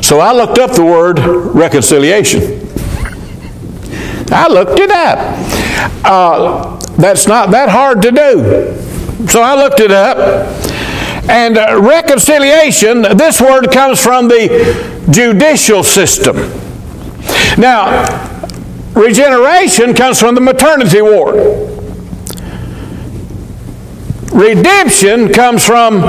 So 0.00 0.18
I 0.18 0.32
looked 0.32 0.58
up 0.58 0.72
the 0.72 0.82
word 0.82 1.18
reconciliation. 1.18 2.66
I 4.32 4.48
looked 4.48 4.80
it 4.80 4.90
up. 4.90 5.18
Uh, 6.02 6.78
that's 6.96 7.26
not 7.26 7.50
that 7.50 7.68
hard 7.68 8.00
to 8.02 8.10
do. 8.10 9.28
So 9.28 9.42
I 9.42 9.54
looked 9.54 9.80
it 9.80 9.90
up. 9.90 10.16
And 11.28 11.58
uh, 11.58 11.78
reconciliation, 11.82 13.02
this 13.02 13.38
word 13.38 13.70
comes 13.70 14.02
from 14.02 14.28
the 14.28 15.04
judicial 15.10 15.84
system. 15.84 16.36
Now, 17.58 18.48
regeneration 18.94 19.92
comes 19.92 20.18
from 20.18 20.34
the 20.34 20.40
maternity 20.40 21.02
ward. 21.02 21.69
Redemption 24.32 25.32
comes 25.32 25.64
from, 25.64 26.02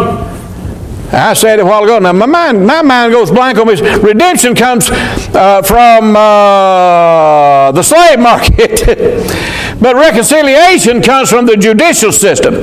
I 1.11 1.33
said 1.33 1.59
it 1.59 1.63
a 1.63 1.65
while 1.65 1.83
ago, 1.83 1.99
now 1.99 2.13
my 2.13 2.25
mind, 2.25 2.65
my 2.65 2.81
mind 2.81 3.13
goes 3.13 3.31
blank 3.31 3.57
on 3.57 3.67
this. 3.67 3.81
Redemption 3.81 4.55
comes 4.55 4.89
uh, 4.91 5.61
from 5.63 6.15
uh, 6.15 7.71
the 7.71 7.81
slave 7.81 8.19
market, 8.19 8.85
but 9.81 9.95
reconciliation 9.95 11.01
comes 11.01 11.29
from 11.29 11.45
the 11.45 11.57
judicial 11.57 12.11
system. 12.11 12.55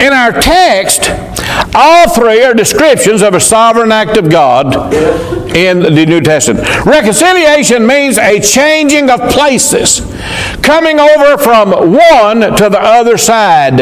In 0.00 0.12
our 0.12 0.32
text, 0.32 1.10
all 1.74 2.08
three 2.08 2.42
are 2.42 2.54
descriptions 2.54 3.22
of 3.22 3.34
a 3.34 3.40
sovereign 3.40 3.92
act 3.92 4.16
of 4.16 4.30
God 4.30 4.94
in 5.54 5.80
the 5.80 6.06
New 6.06 6.20
Testament. 6.20 6.66
Reconciliation 6.84 7.86
means 7.86 8.18
a 8.18 8.40
changing 8.40 9.10
of 9.10 9.20
places, 9.30 10.00
coming 10.62 10.98
over 10.98 11.38
from 11.38 11.70
one 11.70 12.40
to 12.40 12.68
the 12.68 12.80
other 12.80 13.16
side. 13.16 13.80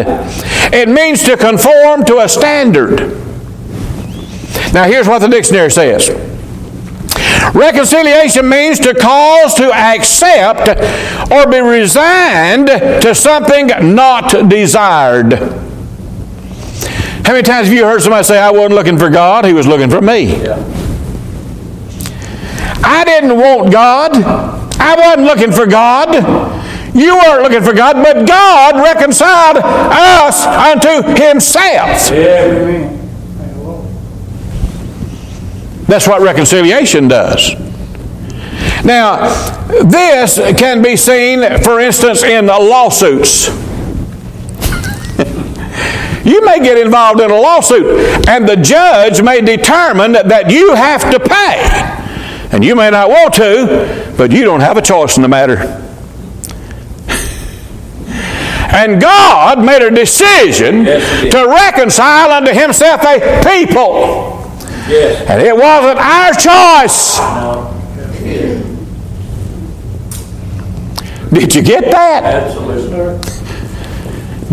It 0.72 0.88
means 0.88 1.22
to 1.24 1.36
conform 1.36 2.04
to 2.06 2.18
a 2.18 2.28
standard. 2.28 3.00
Now, 4.72 4.84
here's 4.84 5.06
what 5.06 5.20
the 5.20 5.28
dictionary 5.28 5.70
says. 5.70 6.10
Reconciliation 7.54 8.48
means 8.48 8.80
to 8.80 8.94
cause 8.94 9.54
to 9.54 9.72
accept 9.72 10.68
or 11.30 11.48
be 11.48 11.60
resigned 11.60 12.66
to 12.66 13.14
something 13.14 13.68
not 13.94 14.48
desired. 14.48 15.38
How 17.24 17.32
many 17.32 17.42
times 17.42 17.68
have 17.68 17.76
you 17.76 17.84
heard 17.84 18.02
somebody 18.02 18.24
say, 18.24 18.38
I 18.38 18.50
wasn't 18.50 18.74
looking 18.74 18.98
for 18.98 19.08
God, 19.08 19.44
he 19.46 19.54
was 19.54 19.66
looking 19.66 19.88
for 19.88 20.00
me? 20.02 20.42
Yeah. 20.42 20.56
I 22.84 23.02
didn't 23.04 23.36
want 23.38 23.72
God. 23.72 24.12
I 24.78 24.94
wasn't 24.94 25.26
looking 25.26 25.50
for 25.50 25.66
God. 25.66 26.14
You 26.94 27.16
weren't 27.16 27.42
looking 27.42 27.62
for 27.62 27.72
God, 27.72 27.96
but 27.96 28.26
God 28.26 28.76
reconciled 28.76 29.56
us 29.56 30.46
unto 30.46 31.02
himself. 31.20 32.12
Amen. 32.12 33.00
That's 35.86 36.06
what 36.06 36.20
reconciliation 36.20 37.08
does. 37.08 37.54
Now, 38.84 39.28
this 39.82 40.36
can 40.58 40.82
be 40.82 40.96
seen, 40.96 41.40
for 41.62 41.80
instance, 41.80 42.22
in 42.22 42.46
the 42.46 42.58
lawsuits. 42.58 43.48
You 46.24 46.44
may 46.44 46.58
get 46.60 46.78
involved 46.78 47.20
in 47.20 47.30
a 47.30 47.38
lawsuit, 47.40 48.28
and 48.28 48.48
the 48.48 48.56
judge 48.56 49.22
may 49.22 49.40
determine 49.40 50.12
that 50.12 50.50
you 50.50 50.74
have 50.74 51.10
to 51.10 51.20
pay. 51.20 52.50
And 52.54 52.64
you 52.64 52.74
may 52.76 52.90
not 52.90 53.08
want 53.08 53.34
to, 53.34 54.14
but 54.16 54.30
you 54.32 54.44
don't 54.44 54.60
have 54.60 54.76
a 54.76 54.82
choice 54.82 55.16
in 55.16 55.22
the 55.22 55.28
matter. 55.28 55.80
And 58.74 59.00
God 59.00 59.64
made 59.64 59.82
a 59.82 59.90
decision 59.90 60.84
Yes, 60.84 61.32
to 61.32 61.46
reconcile 61.48 62.32
unto 62.32 62.52
himself 62.52 63.02
a 63.04 63.20
people. 63.44 64.50
Yes. 64.88 65.30
And 65.30 65.40
it 65.40 65.54
wasn't 65.56 66.00
our 66.00 66.32
choice. 66.32 67.20
Did 71.32 71.54
you 71.54 71.62
get 71.62 71.84
that? 71.92 72.24
Absolutely. 72.24 73.43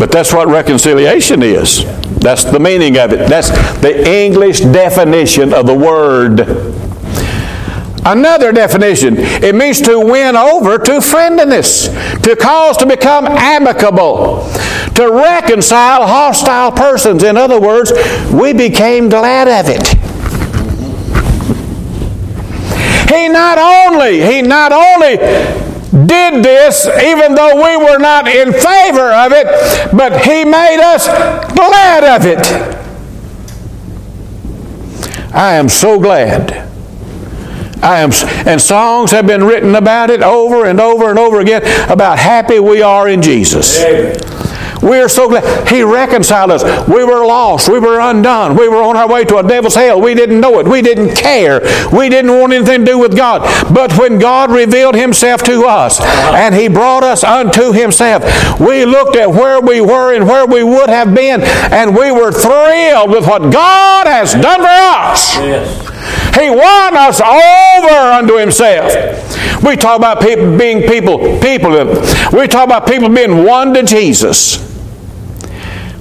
But 0.02 0.12
that's 0.12 0.34
what 0.34 0.48
reconciliation 0.48 1.44
is. 1.44 1.86
That's 2.22 2.44
the 2.44 2.60
meaning 2.60 2.98
of 2.98 3.14
it. 3.14 3.30
That's 3.30 3.52
the 3.82 4.10
English 4.10 4.62
definition 4.62 5.54
of 5.54 5.68
the 5.68 5.76
word. 5.76 6.40
Another 8.04 8.52
definition 8.52 9.18
it 9.20 9.54
means 9.54 9.80
to 9.82 10.00
win 10.00 10.36
over 10.36 10.80
to 10.80 11.02
friendliness, 11.02 11.90
to 12.24 12.36
cause 12.36 12.78
to 12.78 12.88
become 12.88 13.28
amicable, 13.28 14.52
to 14.96 15.08
reconcile 15.12 16.08
hostile 16.08 16.72
persons. 16.72 17.22
In 17.22 17.38
other 17.38 17.62
words, 17.62 17.94
we 18.34 18.54
became 18.54 19.08
glad 19.08 19.48
of 19.48 19.70
it. 19.70 19.88
He 23.08 23.30
not 23.30 23.60
only, 23.60 24.20
he 24.20 24.42
not 24.42 24.72
only 24.72 25.71
did 25.92 26.44
this 26.44 26.88
even 27.04 27.36
though 27.36 27.56
we 27.56 27.78
were 27.78 27.98
not 27.98 28.28
in 28.28 28.54
favor 28.54 29.12
of 29.12 29.32
it, 29.34 29.92
but 29.92 30.26
he 30.26 30.46
made 30.46 30.80
us 30.82 31.08
glad 31.54 32.04
of 32.04 32.26
it. 32.26 32.82
I 35.34 35.54
am 35.54 35.70
so 35.70 36.00
glad. 36.00 36.68
I 37.84 38.02
am, 38.02 38.12
and 38.46 38.62
songs 38.62 39.12
have 39.12 39.26
been 39.26 39.44
written 39.44 39.76
about 39.76 40.10
it 40.10 40.22
over 40.22 40.66
and 40.66 40.80
over 40.80 41.10
and 41.10 41.18
over 41.18 41.40
again 41.40 41.64
about 41.90 42.20
happy 42.20 42.60
we 42.60 42.82
are 42.82 43.10
in 43.10 43.22
Jesus. 43.22 43.84
Amen. 43.84 44.31
We 44.82 44.98
are 45.00 45.10
so 45.10 45.30
glad. 45.30 45.68
He 45.68 45.84
reconciled 45.84 46.52
us. 46.52 46.64
We 46.88 47.04
were 47.04 47.26
lost. 47.26 47.70
We 47.70 47.80
were 47.80 48.00
undone. 48.00 48.56
We 48.56 48.68
were 48.68 48.82
on 48.84 48.98
our 48.98 49.08
way 49.08 49.24
to 49.26 49.38
a 49.38 49.44
devil's 49.48 49.76
hell. 49.76 50.02
We 50.02 50.16
didn't 50.16 50.40
know 50.40 50.60
it. 50.60 50.68
We 50.68 50.82
didn't 50.82 51.16
care. 51.16 51.62
We 51.94 52.10
didn't 52.10 52.32
want 52.32 52.54
anything 52.54 52.86
to 52.86 52.92
do 52.92 52.98
with 52.98 53.16
God. 53.16 53.42
But 53.74 53.98
when 53.98 54.18
God 54.20 54.52
revealed 54.52 54.96
Himself 54.96 55.44
to 55.44 55.66
us 55.66 56.02
and 56.02 56.56
He 56.56 56.68
brought 56.68 57.04
us 57.04 57.24
unto 57.24 57.72
Himself, 57.72 58.24
we 58.60 58.86
looked 58.86 59.16
at 59.16 59.30
where 59.30 59.62
we 59.62 59.82
were 59.82 60.14
and 60.14 60.28
where 60.28 60.46
we 60.46 60.64
would 60.64 60.90
have 60.90 61.14
been, 61.14 61.42
and 61.42 61.96
we 61.96 62.12
were 62.12 62.32
thrilled 62.32 63.12
with 63.12 63.28
what 63.28 63.52
God 63.52 64.08
has 64.08 64.34
done 64.34 64.62
for 64.62 64.68
us. 64.68 65.36
Yes. 65.38 65.92
He 66.40 66.50
won 66.50 66.98
us 66.98 67.20
over 67.22 67.96
unto 67.96 68.38
himself. 68.38 68.94
We 69.64 69.76
talk 69.76 69.98
about 69.98 70.22
people 70.22 70.58
being 70.58 70.88
people, 70.88 71.18
people. 71.40 71.72
We 72.32 72.48
talk 72.48 72.66
about 72.66 72.88
people 72.88 73.10
being 73.10 73.44
won 73.44 73.74
to 73.74 73.84
Jesus. 73.84 74.71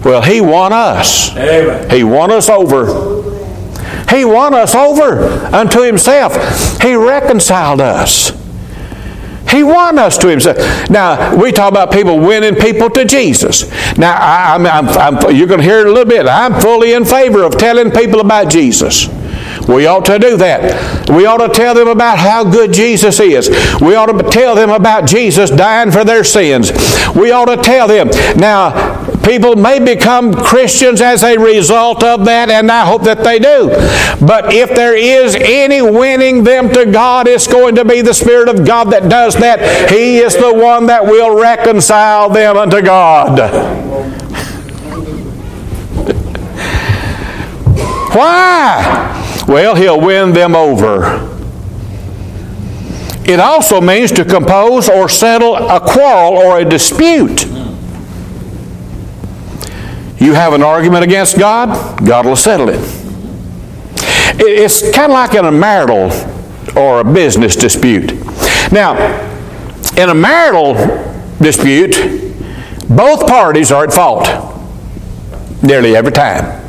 Well, 0.04 0.22
he 0.22 0.40
won 0.40 0.72
us. 0.72 1.30
Amen. 1.36 1.90
He 1.90 2.04
won 2.04 2.30
us 2.30 2.48
over. 2.48 3.22
He 4.08 4.24
won 4.24 4.54
us 4.54 4.74
over 4.74 5.22
unto 5.54 5.82
himself. 5.82 6.80
He 6.82 6.94
reconciled 6.94 7.80
us. 7.80 8.32
He 9.50 9.64
won 9.64 9.98
us 9.98 10.16
to 10.18 10.28
himself. 10.28 10.58
Now, 10.90 11.34
we 11.36 11.50
talk 11.50 11.70
about 11.70 11.92
people 11.92 12.18
winning 12.18 12.54
people 12.54 12.88
to 12.90 13.04
Jesus. 13.04 13.68
Now, 13.98 14.14
I, 14.14 14.54
I'm, 14.54 14.66
I'm, 14.66 14.88
I'm, 14.88 15.34
you're 15.34 15.48
going 15.48 15.60
to 15.60 15.66
hear 15.66 15.80
it 15.80 15.86
a 15.86 15.92
little 15.92 16.08
bit. 16.08 16.26
I'm 16.26 16.60
fully 16.60 16.92
in 16.92 17.04
favor 17.04 17.42
of 17.42 17.58
telling 17.58 17.90
people 17.90 18.20
about 18.20 18.48
Jesus. 18.48 19.08
We 19.68 19.86
ought 19.86 20.04
to 20.06 20.18
do 20.18 20.36
that. 20.36 21.10
We 21.10 21.26
ought 21.26 21.46
to 21.46 21.52
tell 21.52 21.74
them 21.74 21.88
about 21.88 22.18
how 22.18 22.44
good 22.44 22.72
Jesus 22.72 23.20
is. 23.20 23.48
We 23.80 23.94
ought 23.94 24.06
to 24.06 24.30
tell 24.30 24.54
them 24.54 24.70
about 24.70 25.06
Jesus 25.06 25.50
dying 25.50 25.90
for 25.90 26.04
their 26.04 26.24
sins. 26.24 26.70
We 27.14 27.30
ought 27.30 27.46
to 27.46 27.56
tell 27.56 27.88
them. 27.88 28.08
Now, 28.36 28.89
people 29.24 29.56
may 29.56 29.78
become 29.78 30.34
Christians 30.34 31.00
as 31.00 31.22
a 31.22 31.38
result 31.38 32.02
of 32.02 32.24
that, 32.24 32.50
and 32.50 32.70
I 32.70 32.84
hope 32.84 33.02
that 33.04 33.24
they 33.24 33.38
do. 33.38 33.68
But 34.24 34.52
if 34.52 34.70
there 34.70 34.96
is 34.96 35.34
any 35.34 35.82
winning 35.82 36.44
them 36.44 36.72
to 36.72 36.86
God, 36.86 37.28
it's 37.28 37.46
going 37.46 37.74
to 37.76 37.84
be 37.84 38.02
the 38.02 38.14
Spirit 38.14 38.48
of 38.48 38.66
God 38.66 38.90
that 38.90 39.08
does 39.08 39.34
that. 39.36 39.90
He 39.90 40.18
is 40.18 40.34
the 40.34 40.54
one 40.54 40.86
that 40.86 41.04
will 41.04 41.40
reconcile 41.40 42.30
them 42.30 42.56
unto 42.56 42.82
God. 42.82 43.38
Why? 48.14 49.44
Well, 49.46 49.74
he'll 49.74 50.00
win 50.00 50.32
them 50.32 50.56
over. 50.56 51.28
It 53.24 53.38
also 53.38 53.80
means 53.80 54.10
to 54.12 54.24
compose 54.24 54.88
or 54.88 55.08
settle 55.08 55.54
a 55.54 55.78
quarrel 55.78 56.32
or 56.32 56.58
a 56.58 56.64
dispute. 56.64 57.49
You 60.20 60.34
have 60.34 60.52
an 60.52 60.62
argument 60.62 61.02
against 61.02 61.38
God, 61.38 62.06
God 62.06 62.26
will 62.26 62.36
settle 62.36 62.68
it. 62.68 62.78
It's 64.38 64.82
kind 64.94 65.10
of 65.10 65.14
like 65.14 65.34
in 65.34 65.46
a 65.46 65.50
marital 65.50 66.10
or 66.76 67.00
a 67.00 67.04
business 67.04 67.56
dispute. 67.56 68.12
Now, 68.70 68.96
in 69.96 70.10
a 70.10 70.14
marital 70.14 70.74
dispute, 71.40 71.96
both 72.88 73.26
parties 73.26 73.72
are 73.72 73.84
at 73.84 73.94
fault 73.94 74.28
nearly 75.62 75.96
every 75.96 76.12
time, 76.12 76.62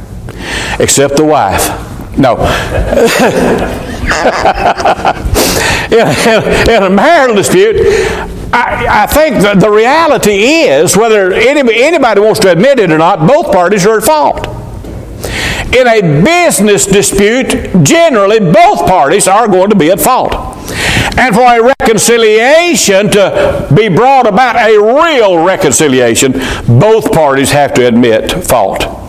except 0.80 1.18
the 1.18 1.26
wife. 1.26 1.68
No. 2.18 2.36
in, 5.92 6.08
in, 6.28 6.70
in 6.70 6.84
a 6.84 6.90
marital 6.90 7.36
dispute, 7.36 7.76
I, 8.54 9.04
I, 9.04 9.08
think 9.08 9.42
the, 9.42 9.56
the 9.56 9.72
reality 9.72 10.32
is, 10.32 10.98
whether 10.98 11.32
any, 11.32 11.62
anybody 11.84 12.20
wants 12.22 12.40
to 12.42 12.52
admit 12.52 12.80
it 12.80 12.92
or 12.92 12.98
not, 12.98 13.26
both 13.28 13.52
parties 13.52 13.86
are 13.86 13.98
at 13.98 14.04
fault. 14.04 14.48
In 15.74 15.88
a 15.88 16.02
business 16.24 16.86
dispute, 16.86 17.50
generally 17.84 18.40
both 18.40 18.86
parties 18.88 19.28
are 19.28 19.48
going 19.48 19.70
to 19.70 19.76
be 19.76 19.90
at 19.90 20.02
fault. 20.02 20.34
And 21.18 21.34
for 21.34 21.44
a 21.44 21.74
reconciliation 21.80 23.10
to 23.12 23.70
be 23.74 23.88
brought 23.88 24.28
about, 24.28 24.56
a 24.58 24.78
real 24.78 25.44
reconciliation, 25.44 26.34
both 26.68 27.12
parties 27.14 27.52
have 27.52 27.74
to 27.76 27.88
admit 27.88 28.32
fault. 28.32 29.01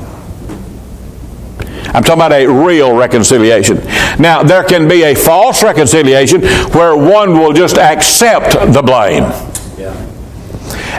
I'm 1.89 2.03
talking 2.03 2.15
about 2.15 2.33
a 2.33 2.47
real 2.47 2.95
reconciliation. 2.95 3.79
Now, 4.19 4.43
there 4.43 4.65
can 4.65 4.89
be 4.89 5.03
a 5.03 5.15
false 5.15 5.62
reconciliation 5.62 6.43
where 6.73 6.97
one 6.97 7.39
will 7.39 7.53
just 7.53 7.77
accept 7.77 8.53
the 8.73 8.83
blame. 8.83 9.25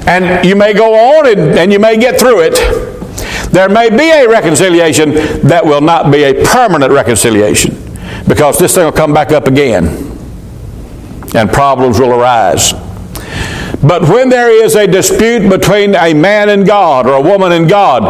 And 0.05 0.45
you 0.45 0.55
may 0.55 0.73
go 0.73 0.93
on 0.93 1.27
and, 1.27 1.57
and 1.57 1.71
you 1.71 1.79
may 1.79 1.97
get 1.97 2.19
through 2.19 2.41
it. 2.41 2.55
There 3.51 3.69
may 3.69 3.89
be 3.89 4.09
a 4.09 4.27
reconciliation 4.27 5.13
that 5.47 5.61
will 5.63 5.81
not 5.81 6.11
be 6.11 6.23
a 6.23 6.43
permanent 6.45 6.91
reconciliation 6.91 7.77
because 8.27 8.57
this 8.57 8.75
thing 8.75 8.85
will 8.85 8.91
come 8.91 9.13
back 9.13 9.31
up 9.31 9.47
again 9.47 9.85
and 11.35 11.49
problems 11.51 11.99
will 11.99 12.13
arise. 12.13 12.73
But 13.83 14.03
when 14.03 14.29
there 14.29 14.49
is 14.49 14.75
a 14.75 14.87
dispute 14.87 15.49
between 15.49 15.95
a 15.95 16.13
man 16.13 16.49
and 16.49 16.65
God 16.65 17.05
or 17.05 17.13
a 17.13 17.21
woman 17.21 17.51
and 17.51 17.69
God, 17.69 18.03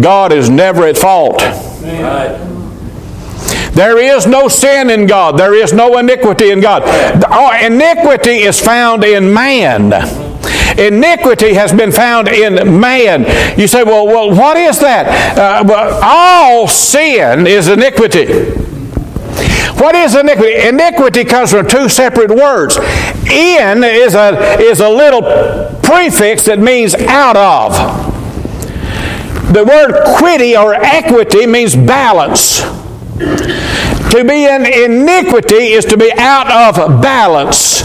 God 0.00 0.32
is 0.32 0.50
never 0.50 0.86
at 0.86 0.98
fault. 0.98 1.40
There 3.72 3.98
is 3.98 4.26
no 4.26 4.48
sin 4.48 4.90
in 4.90 5.06
God. 5.06 5.38
There 5.38 5.54
is 5.54 5.72
no 5.72 5.96
iniquity 5.98 6.50
in 6.50 6.60
God. 6.60 6.82
Oh, 7.30 7.56
iniquity 7.64 8.42
is 8.42 8.60
found 8.60 9.04
in 9.04 9.32
man. 9.32 9.92
Iniquity 10.78 11.54
has 11.54 11.72
been 11.72 11.92
found 11.92 12.28
in 12.28 12.80
man. 12.80 13.24
You 13.58 13.66
say, 13.66 13.82
well, 13.82 14.06
well 14.06 14.30
what 14.30 14.56
is 14.56 14.78
that? 14.80 15.38
Uh, 15.38 15.64
well, 15.66 16.00
all 16.02 16.68
sin 16.68 17.46
is 17.46 17.68
iniquity. 17.68 18.26
What 19.80 19.94
is 19.94 20.14
iniquity? 20.14 20.68
Iniquity 20.68 21.24
comes 21.24 21.52
from 21.52 21.66
two 21.66 21.88
separate 21.88 22.30
words. 22.30 22.76
In 22.76 23.82
is 23.84 24.14
a, 24.14 24.58
is 24.60 24.80
a 24.80 24.88
little 24.88 25.22
prefix 25.82 26.44
that 26.44 26.58
means 26.58 26.94
out 26.94 27.36
of. 27.36 28.09
The 29.52 29.64
word 29.64 30.16
quity 30.18 30.56
or 30.56 30.74
equity 30.74 31.46
means 31.46 31.74
balance. 31.74 32.60
To 33.20 34.24
be 34.26 34.46
in 34.46 34.64
iniquity 34.64 35.72
is 35.72 35.84
to 35.86 35.96
be 35.96 36.12
out 36.16 36.76
of 36.76 37.02
balance. 37.02 37.82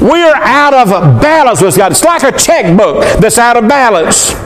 We 0.00 0.22
are 0.22 0.36
out 0.36 0.72
of 0.72 1.20
balance 1.20 1.60
with 1.60 1.76
God. 1.76 1.92
It's 1.92 2.04
like 2.04 2.22
a 2.22 2.36
checkbook 2.36 3.20
that's 3.20 3.38
out 3.38 3.56
of 3.56 3.68
balance. 3.68 4.45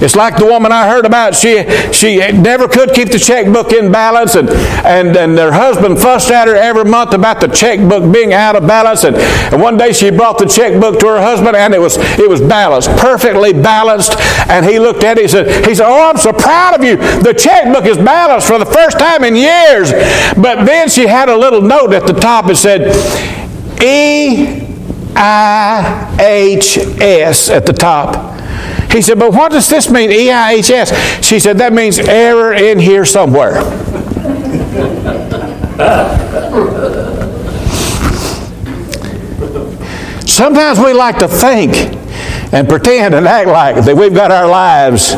It's 0.00 0.16
like 0.16 0.36
the 0.36 0.46
woman 0.46 0.72
I 0.72 0.88
heard 0.88 1.06
about. 1.06 1.34
She, 1.34 1.64
she 1.92 2.18
never 2.32 2.68
could 2.68 2.92
keep 2.92 3.10
the 3.10 3.18
checkbook 3.18 3.72
in 3.72 3.92
balance, 3.92 4.34
and, 4.34 4.50
and, 4.50 5.16
and 5.16 5.38
her 5.38 5.52
husband 5.52 5.98
fussed 5.98 6.30
at 6.30 6.48
her 6.48 6.56
every 6.56 6.84
month 6.84 7.12
about 7.12 7.40
the 7.40 7.48
checkbook 7.48 8.12
being 8.12 8.32
out 8.32 8.56
of 8.56 8.66
balance. 8.66 9.04
And, 9.04 9.16
and 9.16 9.60
one 9.60 9.76
day 9.76 9.92
she 9.92 10.10
brought 10.10 10.38
the 10.38 10.46
checkbook 10.46 11.00
to 11.00 11.06
her 11.06 11.20
husband, 11.20 11.56
and 11.56 11.74
it 11.74 11.80
was, 11.80 11.96
it 12.18 12.28
was 12.28 12.40
balanced, 12.40 12.90
perfectly 12.98 13.52
balanced. 13.52 14.14
And 14.48 14.64
he 14.64 14.78
looked 14.78 15.04
at 15.04 15.18
it, 15.18 15.22
he 15.22 15.28
said, 15.28 15.66
he 15.66 15.74
said, 15.74 15.86
Oh, 15.86 16.10
I'm 16.10 16.16
so 16.16 16.32
proud 16.32 16.74
of 16.74 16.84
you. 16.84 16.96
The 16.96 17.34
checkbook 17.34 17.84
is 17.84 17.96
balanced 17.96 18.46
for 18.46 18.58
the 18.58 18.66
first 18.66 18.98
time 18.98 19.24
in 19.24 19.36
years. 19.36 19.92
But 20.36 20.64
then 20.64 20.88
she 20.88 21.06
had 21.06 21.28
a 21.28 21.36
little 21.36 21.62
note 21.62 21.92
at 21.92 22.06
the 22.06 22.12
top 22.12 22.46
that 22.46 22.56
said, 22.56 22.92
E 23.82 24.62
I 25.16 26.16
H 26.20 26.78
S 26.78 27.50
at 27.50 27.66
the 27.66 27.72
top. 27.72 28.33
He 28.94 29.02
said, 29.02 29.18
But 29.18 29.32
what 29.32 29.50
does 29.50 29.68
this 29.68 29.90
mean, 29.90 30.12
E 30.12 30.30
I 30.30 30.52
H 30.52 30.70
S? 30.70 31.26
She 31.26 31.40
said, 31.40 31.58
That 31.58 31.72
means 31.72 31.98
error 31.98 32.54
in 32.54 32.78
here 32.78 33.04
somewhere. 33.04 33.54
Sometimes 40.28 40.78
we 40.78 40.92
like 40.92 41.18
to 41.18 41.26
think 41.26 41.74
and 42.52 42.68
pretend 42.68 43.16
and 43.16 43.26
act 43.26 43.48
like 43.48 43.84
that 43.84 43.96
we've 43.96 44.14
got 44.14 44.30
our 44.30 44.46
lives 44.46 45.14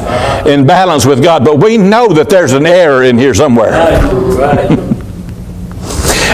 in 0.46 0.66
balance 0.66 1.04
with 1.04 1.22
God, 1.22 1.44
but 1.44 1.62
we 1.62 1.76
know 1.76 2.08
that 2.08 2.30
there's 2.30 2.52
an 2.52 2.64
error 2.64 3.02
in 3.02 3.18
here 3.18 3.34
somewhere. 3.34 3.72
Right. 3.72 4.68
Right. 4.78 4.95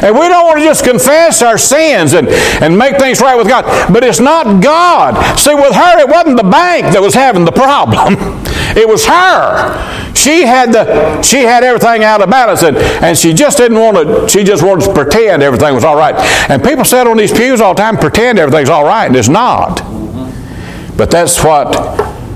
And 0.03 0.19
we 0.19 0.29
don't 0.29 0.47
want 0.47 0.59
to 0.59 0.65
just 0.65 0.85
confess 0.85 1.43
our 1.43 1.59
sins 1.59 2.13
and, 2.15 2.29
and 2.29 2.77
make 2.77 2.99
things 2.99 3.21
right 3.21 3.37
with 3.37 3.49
God. 3.49 3.65
But 3.93 4.05
it's 4.05 4.21
not 4.21 4.63
God. 4.63 5.39
See, 5.39 5.55
with 5.55 5.75
her, 5.75 6.01
it 6.01 6.09
wasn't 6.09 6.37
the 6.37 6.49
bank 6.49 6.93
that 6.93 7.01
was 7.01 7.15
having 7.15 7.45
the 7.45 7.53
problem. 7.53 8.43
It 8.75 8.89
was 8.89 9.05
her. 9.05 10.15
She 10.15 10.47
had 10.47 10.73
the 10.73 11.21
she 11.21 11.43
had 11.43 11.63
everything 11.63 12.05
out 12.05 12.23
of 12.23 12.31
balance 12.31 12.63
and, 12.63 12.77
and 12.77 13.17
she 13.17 13.35
just 13.35 13.59
didn't 13.59 13.79
want 13.79 13.97
to 13.97 14.29
she 14.29 14.45
just 14.45 14.63
wanted 14.63 14.87
to 14.87 14.95
pretend 14.95 15.43
everything 15.43 15.75
was 15.75 15.85
all 15.85 15.97
right. 15.97 16.15
And 16.49 16.63
people 16.63 16.85
sit 16.85 17.07
on 17.07 17.19
these 17.19 17.33
pews 17.33 17.61
all 17.61 17.75
the 17.75 17.83
time, 17.83 17.99
pretend 17.99 18.39
everything's 18.39 18.71
all 18.71 18.85
right, 18.85 19.07
and 19.07 19.17
it's 19.17 19.29
not. 19.29 19.83
But 20.97 21.11
that's 21.11 21.43
what 21.43 21.75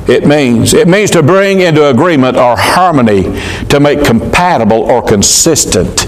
it 0.09 0.27
means. 0.27 0.75
It 0.75 0.89
means 0.89 1.11
to 1.13 1.23
bring 1.23 1.61
into 1.61 1.89
agreement 1.89 2.37
or 2.37 2.57
harmony, 2.57 3.23
to 3.69 3.81
make 3.81 4.05
compatible 4.05 4.83
or 4.83 5.03
consistent. 5.03 6.06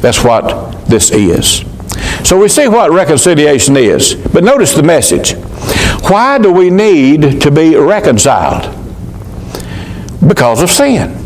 That's 0.00 0.24
what 0.24 0.86
this 0.86 1.10
is. 1.10 1.64
So 2.24 2.38
we 2.38 2.48
see 2.48 2.68
what 2.68 2.90
reconciliation 2.90 3.76
is. 3.76 4.14
But 4.14 4.44
notice 4.44 4.74
the 4.74 4.82
message. 4.82 5.34
Why 6.08 6.38
do 6.38 6.52
we 6.52 6.70
need 6.70 7.40
to 7.42 7.50
be 7.50 7.76
reconciled? 7.76 8.76
Because 10.26 10.62
of 10.62 10.70
sin. 10.70 11.16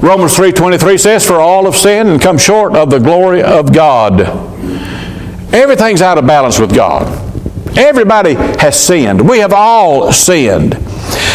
Romans 0.00 0.36
3:23 0.36 0.96
says 0.96 1.26
for 1.26 1.40
all 1.40 1.64
have 1.64 1.76
sinned 1.76 2.08
and 2.08 2.20
come 2.20 2.38
short 2.38 2.76
of 2.76 2.90
the 2.90 3.00
glory 3.00 3.42
of 3.42 3.72
God. 3.72 4.20
Everything's 5.52 6.02
out 6.02 6.18
of 6.18 6.26
balance 6.26 6.58
with 6.58 6.74
God. 6.74 7.06
Everybody 7.76 8.34
has 8.34 8.78
sinned. 8.78 9.28
We 9.28 9.38
have 9.38 9.52
all 9.52 10.12
sinned. 10.12 10.72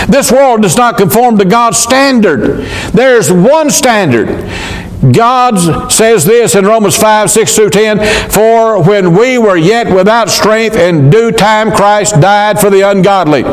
This 0.07 0.31
world 0.31 0.61
does 0.61 0.77
not 0.77 0.97
conform 0.97 1.37
to 1.39 1.45
God's 1.45 1.77
standard. 1.77 2.65
There's 2.93 3.31
one 3.31 3.69
standard. 3.69 4.29
God 5.11 5.91
says 5.91 6.23
this 6.23 6.55
in 6.55 6.65
Romans 6.65 6.95
5, 6.95 7.29
6 7.29 7.55
through 7.55 7.69
10 7.71 8.31
For 8.31 8.81
when 8.81 9.17
we 9.17 9.37
were 9.37 9.57
yet 9.57 9.93
without 9.93 10.29
strength, 10.29 10.75
in 10.75 11.09
due 11.09 11.31
time 11.31 11.71
Christ 11.71 12.21
died 12.21 12.59
for 12.59 12.69
the 12.69 12.81
ungodly. 12.81 13.43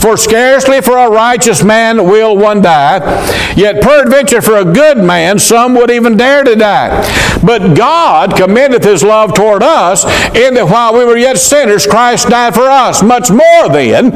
For 0.00 0.16
scarcely 0.16 0.80
for 0.80 0.96
a 0.96 1.10
righteous 1.10 1.64
man 1.64 2.04
will 2.04 2.36
one 2.36 2.62
die, 2.62 2.98
yet 3.56 3.82
peradventure 3.82 4.40
for 4.40 4.56
a 4.56 4.64
good 4.64 4.98
man 4.98 5.38
some 5.38 5.74
would 5.74 5.90
even 5.90 6.16
dare 6.16 6.44
to 6.44 6.54
die. 6.54 7.02
But 7.44 7.76
God 7.76 8.36
commendeth 8.36 8.84
his 8.84 9.02
love 9.02 9.34
toward 9.34 9.62
us, 9.62 10.04
in 10.36 10.54
that 10.54 10.68
while 10.68 10.94
we 10.94 11.04
were 11.04 11.16
yet 11.16 11.38
sinners, 11.38 11.86
Christ 11.86 12.28
died 12.28 12.54
for 12.54 12.68
us. 12.70 13.02
Much 13.02 13.30
more 13.30 13.68
then, 13.68 14.12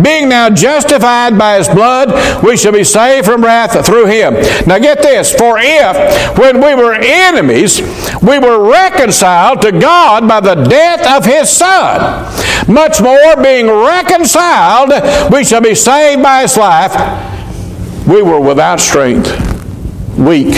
being 0.00 0.28
now 0.28 0.50
justified 0.50 1.36
by 1.36 1.58
his 1.58 1.68
blood, 1.68 2.44
we 2.44 2.56
shall 2.56 2.72
be 2.72 2.84
saved 2.84 3.26
from 3.26 3.42
wrath 3.42 3.84
through 3.84 4.06
him. 4.06 4.34
Now 4.66 4.78
get 4.78 5.02
this, 5.02 5.32
for 5.32 5.58
if 5.58 6.27
when 6.36 6.60
we 6.60 6.74
were 6.74 6.94
enemies, 6.94 7.80
we 8.22 8.38
were 8.38 8.70
reconciled 8.70 9.62
to 9.62 9.72
God 9.72 10.26
by 10.28 10.40
the 10.40 10.54
death 10.54 11.06
of 11.06 11.24
his 11.24 11.50
Son, 11.50 12.24
much 12.72 13.00
more 13.00 13.36
being 13.42 13.66
reconciled, 13.68 14.90
we 15.32 15.44
shall 15.44 15.60
be 15.62 15.74
saved 15.74 16.22
by 16.22 16.42
his 16.42 16.56
life. 16.56 16.94
We 18.06 18.22
were 18.22 18.40
without 18.40 18.80
strength, 18.80 19.28
weak, 20.18 20.54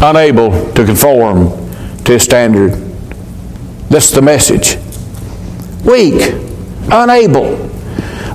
unable 0.00 0.72
to 0.74 0.84
conform 0.84 1.48
to 2.04 2.12
his 2.12 2.22
standard. 2.22 2.72
That's 3.90 4.10
the 4.10 4.22
message. 4.22 4.76
Weak, 5.84 6.32
unable, 6.92 7.54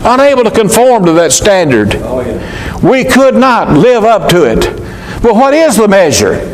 unable 0.05 0.43
to 0.43 0.51
conform 0.51 1.05
to 1.05 1.13
that 1.13 1.31
standard. 1.31 1.95
Oh, 1.95 2.79
we 2.83 3.03
could 3.03 3.35
not 3.35 3.69
live 3.77 4.03
up 4.03 4.29
to 4.31 4.43
it. 4.43 4.79
Well, 5.23 5.35
what 5.35 5.53
is 5.53 5.77
the 5.77 5.87
measure? 5.87 6.45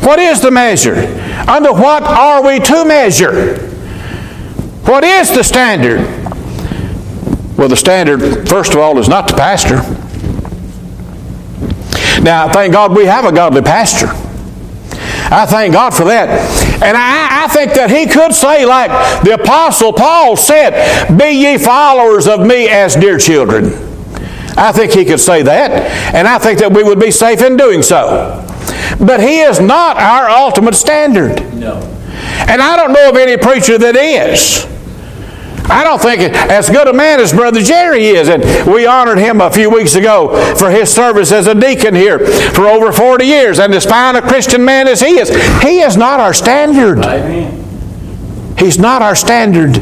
What 0.00 0.18
is 0.18 0.40
the 0.40 0.50
measure? 0.50 0.96
Under 1.48 1.72
what 1.72 2.02
are 2.02 2.44
we 2.44 2.58
to 2.58 2.84
measure? 2.84 3.56
What 4.84 5.04
is 5.04 5.32
the 5.32 5.44
standard? 5.44 6.00
Well, 7.56 7.68
the 7.68 7.76
standard, 7.76 8.48
first 8.48 8.72
of 8.72 8.78
all, 8.78 8.98
is 8.98 9.08
not 9.08 9.28
the 9.28 9.34
pastor. 9.34 9.76
Now, 12.22 12.52
thank 12.52 12.72
God 12.72 12.96
we 12.96 13.06
have 13.06 13.24
a 13.24 13.32
godly 13.32 13.62
pastor. 13.62 14.08
I 15.32 15.46
thank 15.46 15.74
God 15.74 15.90
for 15.90 16.04
that. 16.04 16.28
And 16.82 16.96
I, 16.96 17.44
I, 17.44 17.48
think 17.48 17.74
that 17.74 17.90
he 17.90 18.06
could 18.06 18.34
say, 18.34 18.66
like 18.66 18.90
the 19.22 19.34
Apostle 19.34 19.92
Paul 19.92 20.36
said, 20.36 21.16
Be 21.16 21.30
ye 21.30 21.58
followers 21.58 22.26
of 22.26 22.40
me 22.40 22.68
as 22.68 22.96
dear 22.96 23.16
children. 23.18 23.89
I 24.56 24.72
think 24.72 24.92
he 24.92 25.04
could 25.04 25.20
say 25.20 25.42
that, 25.42 25.70
and 26.14 26.26
I 26.26 26.38
think 26.38 26.58
that 26.58 26.72
we 26.72 26.82
would 26.82 27.00
be 27.00 27.10
safe 27.10 27.42
in 27.42 27.56
doing 27.56 27.82
so. 27.82 28.44
But 28.98 29.20
he 29.20 29.40
is 29.40 29.60
not 29.60 29.96
our 29.96 30.28
ultimate 30.28 30.74
standard. 30.74 31.54
No. 31.54 31.76
And 32.48 32.60
I 32.60 32.76
don't 32.76 32.92
know 32.92 33.08
of 33.08 33.16
any 33.16 33.36
preacher 33.36 33.78
that 33.78 33.96
is. 33.96 34.66
I 35.70 35.84
don't 35.84 36.02
think 36.02 36.20
as 36.20 36.68
good 36.68 36.88
a 36.88 36.92
man 36.92 37.20
as 37.20 37.32
Brother 37.32 37.62
Jerry 37.62 38.06
is. 38.06 38.28
And 38.28 38.42
we 38.70 38.86
honored 38.86 39.18
him 39.18 39.40
a 39.40 39.50
few 39.50 39.70
weeks 39.70 39.94
ago 39.94 40.54
for 40.56 40.70
his 40.70 40.92
service 40.92 41.30
as 41.30 41.46
a 41.46 41.54
deacon 41.54 41.94
here 41.94 42.18
for 42.18 42.66
over 42.66 42.92
40 42.92 43.24
years. 43.24 43.60
And 43.60 43.72
as 43.72 43.86
fine 43.86 44.16
a 44.16 44.22
Christian 44.22 44.64
man 44.64 44.88
as 44.88 45.00
he 45.00 45.18
is, 45.18 45.28
he 45.62 45.80
is 45.80 45.96
not 45.96 46.18
our 46.18 46.34
standard. 46.34 46.98
Amen. 47.04 48.56
He's 48.58 48.78
not 48.78 49.00
our 49.00 49.14
standard. 49.14 49.76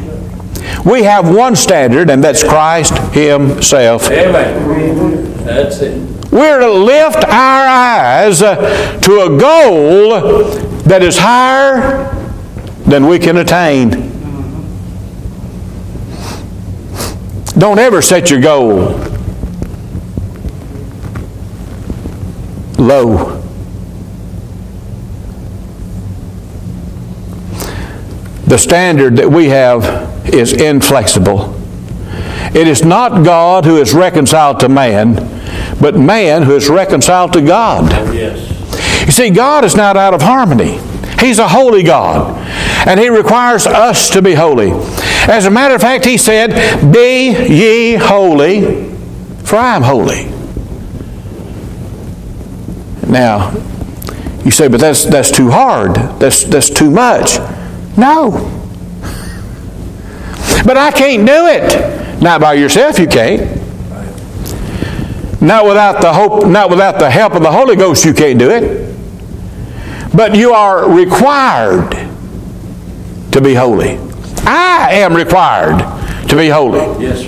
We 0.85 1.03
have 1.05 1.35
one 1.35 1.57
standard, 1.57 2.11
and 2.11 2.23
that's 2.23 2.43
Christ 2.43 2.97
Himself. 3.13 4.11
Amen. 4.11 5.45
That's 5.45 5.81
it. 5.81 6.19
We're 6.31 6.59
to 6.61 6.71
lift 6.71 7.25
our 7.25 7.67
eyes 7.67 8.43
uh, 8.43 9.01
to 9.01 9.21
a 9.23 9.39
goal 9.39 10.21
that 10.83 11.03
is 11.03 11.17
higher 11.19 12.15
than 12.87 13.07
we 13.07 13.19
can 13.19 13.39
attain. 13.39 13.91
Don't 17.59 17.79
ever 17.79 18.01
set 18.03 18.31
your 18.31 18.41
goal 18.41 18.95
low. 22.79 23.43
The 28.47 28.57
standard 28.57 29.17
that 29.17 29.29
we 29.31 29.49
have 29.49 30.08
is 30.35 30.53
inflexible. 30.53 31.55
It 32.55 32.67
is 32.67 32.85
not 32.85 33.25
God 33.25 33.65
who 33.65 33.77
is 33.77 33.93
reconciled 33.93 34.61
to 34.61 34.69
man, 34.69 35.15
but 35.81 35.97
man 35.97 36.43
who 36.43 36.57
is 36.57 36.69
reconciled 36.69 37.33
to 37.35 37.43
God. 37.43 37.91
Oh, 37.93 38.13
yes. 38.13 39.07
You 39.07 39.13
see, 39.13 39.31
God 39.31 39.65
is 39.65 39.77
not 39.77 39.97
out 39.97 40.15
of 40.15 40.23
harmony. 40.23 40.79
He's 41.21 41.39
a 41.39 41.49
holy 41.49 41.83
God, 41.83 42.37
and 42.87 42.99
He 42.99 43.09
requires 43.09 43.67
us 43.67 44.11
to 44.11 44.23
be 44.23 44.35
holy. 44.35 44.71
As 45.29 45.47
a 45.47 45.51
matter 45.51 45.75
of 45.75 45.81
fact, 45.81 46.05
He 46.05 46.17
said, 46.17 46.93
Be 46.93 47.31
ye 47.31 47.95
holy, 47.95 48.93
for 49.45 49.57
I 49.57 49.77
am 49.77 49.83
holy. 49.83 50.27
Now, 53.11 53.53
you 54.45 54.51
say, 54.51 54.69
but 54.69 54.81
that's, 54.81 55.05
that's 55.05 55.31
too 55.31 55.51
hard. 55.51 55.95
That's, 56.21 56.45
that's 56.45 56.71
too 56.71 56.91
much. 56.91 57.39
No. 57.97 58.58
But 60.65 60.77
I 60.77 60.91
can't 60.91 61.27
do 61.27 61.47
it. 61.47 62.21
Not 62.23 62.41
by 62.41 62.55
yourself, 62.55 62.99
you 62.99 63.07
can't. 63.07 63.59
Not 65.41 65.67
without 65.67 66.01
the 66.01 66.13
hope, 66.13 66.47
not 66.47 66.69
without 66.69 66.99
the 66.99 67.11
help 67.11 67.35
of 67.35 67.43
the 67.43 67.53
Holy 67.53 67.77
Ghost, 67.77 68.05
you 68.05 68.13
can't 68.13 68.39
do 68.39 68.51
it. 68.51 68.97
But 70.15 70.35
you 70.35 70.53
are 70.53 70.91
required 70.91 71.91
to 73.33 73.41
be 73.41 73.55
holy. 73.55 73.99
I 74.45 74.89
am 74.93 75.15
required 75.15 75.79
to 76.29 76.37
be 76.37 76.49
holy. 76.49 76.81
Yes. 77.03 77.25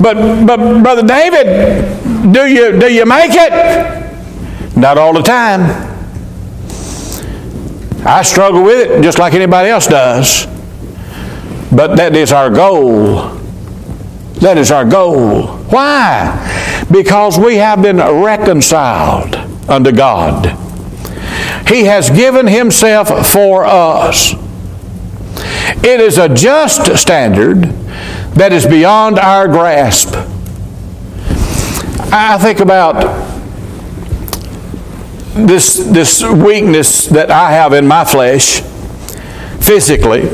But 0.00 0.46
but 0.46 0.82
brother 0.82 1.06
David, 1.06 2.32
do 2.32 2.46
you 2.46 2.78
do 2.78 2.92
you 2.92 3.04
make 3.04 3.32
it? 3.32 4.76
Not 4.76 4.96
all 4.96 5.12
the 5.12 5.22
time. 5.22 5.92
I 8.06 8.22
struggle 8.22 8.62
with 8.62 8.90
it 8.90 9.02
just 9.02 9.18
like 9.18 9.34
anybody 9.34 9.68
else 9.68 9.86
does. 9.86 10.46
But 11.74 11.96
that 11.96 12.14
is 12.14 12.32
our 12.32 12.50
goal. 12.50 13.30
That 14.40 14.58
is 14.58 14.70
our 14.70 14.84
goal. 14.84 15.46
Why? 15.68 16.84
Because 16.90 17.38
we 17.38 17.56
have 17.56 17.82
been 17.82 17.96
reconciled 17.96 19.34
unto 19.68 19.90
God. 19.90 20.46
He 21.68 21.84
has 21.84 22.10
given 22.10 22.46
Himself 22.46 23.26
for 23.26 23.64
us. 23.64 24.34
It 25.82 26.00
is 26.00 26.18
a 26.18 26.28
just 26.28 26.96
standard 26.96 27.64
that 28.34 28.52
is 28.52 28.66
beyond 28.66 29.18
our 29.18 29.48
grasp. 29.48 30.14
I 32.12 32.38
think 32.38 32.60
about 32.60 33.00
this, 35.34 35.76
this 35.76 36.22
weakness 36.22 37.06
that 37.06 37.30
I 37.30 37.50
have 37.52 37.72
in 37.72 37.86
my 37.88 38.04
flesh 38.04 38.60
physically, 39.60 40.28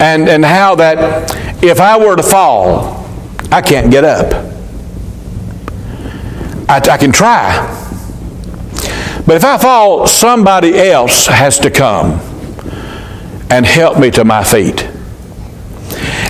and, 0.00 0.28
and 0.28 0.44
how 0.44 0.74
that 0.76 1.62
if 1.62 1.80
I 1.80 1.98
were 1.98 2.16
to 2.16 2.22
fall, 2.22 3.06
I 3.52 3.60
can't 3.60 3.90
get 3.90 4.04
up. 4.04 4.32
I, 6.68 6.80
I 6.90 6.96
can 6.96 7.12
try. 7.12 7.76
But 9.26 9.36
if 9.36 9.44
I 9.44 9.58
fall, 9.58 10.06
somebody 10.06 10.78
else 10.78 11.26
has 11.26 11.58
to 11.60 11.70
come 11.70 12.20
and 13.50 13.66
help 13.66 13.98
me 13.98 14.10
to 14.12 14.24
my 14.24 14.42
feet. 14.42 14.82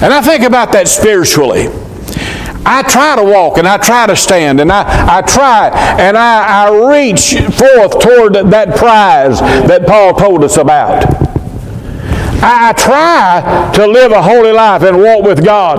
And 0.03 0.13
I 0.13 0.21
think 0.23 0.43
about 0.45 0.73
that 0.73 0.89
spiritually. 0.89 1.69
I 2.65 2.83
try 2.83 3.17
to 3.17 3.25
walk 3.25 3.59
and 3.59 3.69
I 3.69 3.79
try 3.79 4.07
to 4.07 4.17
stand 4.17 4.61
and 4.61 4.71
I, 4.73 5.19
I 5.19 5.23
try 5.23 5.69
and 5.99 6.17
I, 6.17 6.67
I 6.67 6.91
reach 6.91 7.35
forth 7.35 8.01
toward 8.01 8.35
that 8.35 8.77
prize 8.77 9.41
that 9.41 9.87
Paul 9.87 10.15
told 10.15 10.45
us 10.45 10.57
about. 10.57 11.20
I, 12.43 12.71
I 12.71 12.73
try 12.73 13.73
to 13.75 13.87
live 13.87 14.13
a 14.13 14.23
holy 14.23 14.53
life 14.53 14.83
and 14.83 14.99
walk 14.99 15.25
with 15.25 15.45
God. 15.45 15.79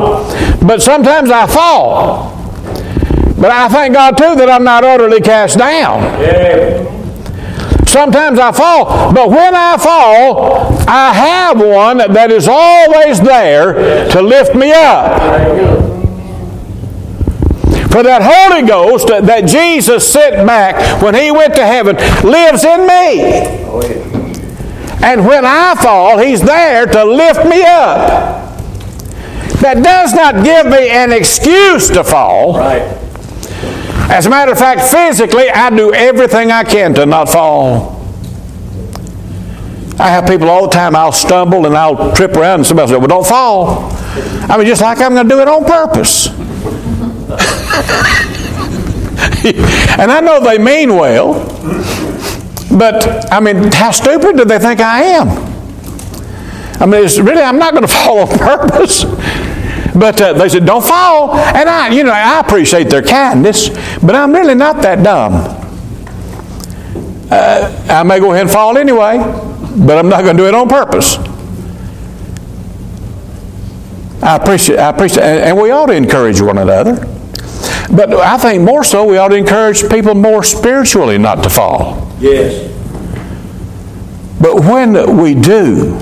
But 0.65 0.81
sometimes 0.81 1.31
I 1.31 1.47
fall. 1.47 2.37
But 3.39 3.51
I 3.51 3.67
thank 3.69 3.93
God 3.95 4.17
too 4.17 4.35
that 4.35 4.49
I'm 4.49 4.63
not 4.63 4.83
utterly 4.83 5.19
cast 5.19 5.57
down. 5.57 6.01
Sometimes 7.87 8.39
I 8.39 8.51
fall, 8.51 9.11
but 9.11 9.29
when 9.29 9.53
I 9.53 9.77
fall, 9.77 10.77
I 10.87 11.11
have 11.11 11.59
one 11.59 11.97
that 11.97 12.31
is 12.31 12.47
always 12.47 13.19
there 13.19 14.09
to 14.11 14.21
lift 14.21 14.55
me 14.55 14.71
up. 14.71 15.19
For 17.91 18.03
that 18.03 18.21
Holy 18.23 18.65
Ghost 18.65 19.07
that 19.07 19.45
Jesus 19.45 20.07
sent 20.07 20.47
back 20.47 21.01
when 21.01 21.15
he 21.15 21.31
went 21.31 21.55
to 21.55 21.65
heaven 21.65 21.97
lives 22.23 22.63
in 22.63 22.81
me. 22.81 23.57
Oh, 23.65 24.10
And 25.03 25.25
when 25.25 25.45
I 25.45 25.75
fall, 25.75 26.19
he's 26.19 26.41
there 26.41 26.85
to 26.85 27.03
lift 27.03 27.45
me 27.45 27.63
up. 27.63 28.49
That 29.61 29.83
does 29.83 30.13
not 30.13 30.43
give 30.43 30.67
me 30.67 30.89
an 30.89 31.11
excuse 31.11 31.89
to 31.89 32.03
fall. 32.03 32.57
Right. 32.57 32.81
As 34.09 34.25
a 34.25 34.29
matter 34.29 34.51
of 34.51 34.57
fact, 34.57 34.81
physically, 34.81 35.49
I 35.49 35.69
do 35.69 35.93
everything 35.93 36.51
I 36.51 36.63
can 36.63 36.93
to 36.95 37.05
not 37.05 37.29
fall. 37.29 37.99
I 39.99 40.09
have 40.09 40.27
people 40.27 40.49
all 40.49 40.63
the 40.63 40.73
time, 40.73 40.95
I'll 40.95 41.11
stumble 41.11 41.65
and 41.65 41.77
I'll 41.77 42.13
trip 42.15 42.35
around, 42.35 42.61
and 42.61 42.65
somebody 42.65 42.91
will 42.91 42.99
say, 42.99 42.99
Well, 42.99 43.07
don't 43.07 43.27
fall. 43.27 43.91
I 44.51 44.57
mean, 44.57 44.65
just 44.65 44.81
like 44.81 44.99
I'm 44.99 45.13
going 45.13 45.29
to 45.29 45.35
do 45.35 45.41
it 45.41 45.47
on 45.47 45.63
purpose. 45.63 46.27
and 49.99 50.11
I 50.11 50.21
know 50.21 50.43
they 50.43 50.57
mean 50.57 50.95
well, 50.95 51.33
but 52.77 53.31
I 53.31 53.39
mean, 53.39 53.71
how 53.71 53.91
stupid 53.91 54.37
do 54.37 54.45
they 54.45 54.59
think 54.59 54.79
I 54.79 55.03
am? 55.03 55.27
I 56.81 56.85
mean, 56.85 57.03
it's 57.05 57.19
really, 57.19 57.41
I'm 57.41 57.59
not 57.59 57.73
going 57.73 57.83
to 57.87 57.93
fall 57.93 58.19
on 58.19 58.37
purpose. 58.37 59.05
But 59.93 60.21
uh, 60.21 60.33
they 60.33 60.47
said, 60.47 60.65
don't 60.65 60.83
fall. 60.83 61.35
And 61.35 61.69
I, 61.69 61.89
you 61.89 62.03
know, 62.03 62.11
I 62.11 62.39
appreciate 62.39 62.89
their 62.89 63.01
kindness, 63.01 63.69
but 63.99 64.15
I'm 64.15 64.31
really 64.31 64.55
not 64.55 64.81
that 64.83 65.03
dumb. 65.03 65.33
Uh, 67.29 67.85
I 67.89 68.03
may 68.03 68.19
go 68.19 68.31
ahead 68.31 68.43
and 68.43 68.51
fall 68.51 68.77
anyway, 68.77 69.17
but 69.17 69.97
I'm 69.97 70.09
not 70.09 70.23
going 70.23 70.37
to 70.37 70.43
do 70.43 70.47
it 70.47 70.53
on 70.53 70.67
purpose. 70.67 71.17
I 74.23 74.35
appreciate, 74.35 74.79
I 74.79 74.89
appreciate, 74.89 75.23
and 75.23 75.59
we 75.59 75.71
ought 75.71 75.87
to 75.87 75.93
encourage 75.93 76.41
one 76.41 76.57
another. 76.57 77.07
But 77.95 78.13
I 78.13 78.37
think 78.37 78.63
more 78.63 78.83
so, 78.83 79.05
we 79.05 79.17
ought 79.17 79.29
to 79.29 79.35
encourage 79.35 79.89
people 79.89 80.15
more 80.15 80.43
spiritually 80.43 81.17
not 81.17 81.43
to 81.43 81.49
fall. 81.49 82.09
Yes. 82.19 82.69
But 84.41 84.61
when 84.61 85.17
we 85.17 85.35
do, 85.35 85.97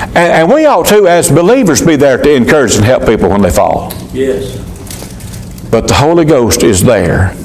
and, 0.00 0.16
and 0.16 0.52
we 0.52 0.66
ought 0.66 0.86
to, 0.86 1.06
as 1.06 1.30
believers, 1.30 1.84
be 1.84 1.96
there 1.96 2.18
to 2.18 2.34
encourage 2.34 2.74
and 2.74 2.84
help 2.84 3.06
people 3.06 3.28
when 3.28 3.42
they 3.42 3.50
fall. 3.50 3.92
Yes. 4.12 4.58
But 5.70 5.86
the 5.86 5.94
Holy 5.94 6.24
Ghost 6.24 6.64
is 6.64 6.82
there. 6.82 7.36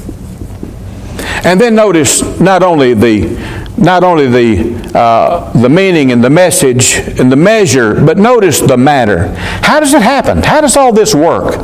And 1.44 1.60
then 1.60 1.76
notice 1.76 2.40
not 2.40 2.64
only 2.64 2.92
the 2.92 3.66
not 3.78 4.02
only 4.02 4.26
the 4.26 4.98
uh, 4.98 5.52
the 5.52 5.68
meaning 5.68 6.10
and 6.10 6.24
the 6.24 6.30
message 6.30 6.96
and 7.20 7.30
the 7.30 7.36
measure, 7.36 7.94
but 8.04 8.18
notice 8.18 8.60
the 8.60 8.76
matter. 8.76 9.28
How 9.62 9.78
does 9.78 9.94
it 9.94 10.02
happen? 10.02 10.42
How 10.42 10.60
does 10.60 10.76
all 10.76 10.92
this 10.92 11.14
work? 11.14 11.56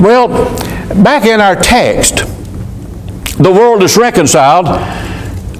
Well, 0.00 0.28
back 1.02 1.24
in 1.24 1.40
our 1.40 1.56
text, 1.56 2.16
the 3.38 3.52
world 3.52 3.82
is 3.82 3.96
reconciled 3.96 4.66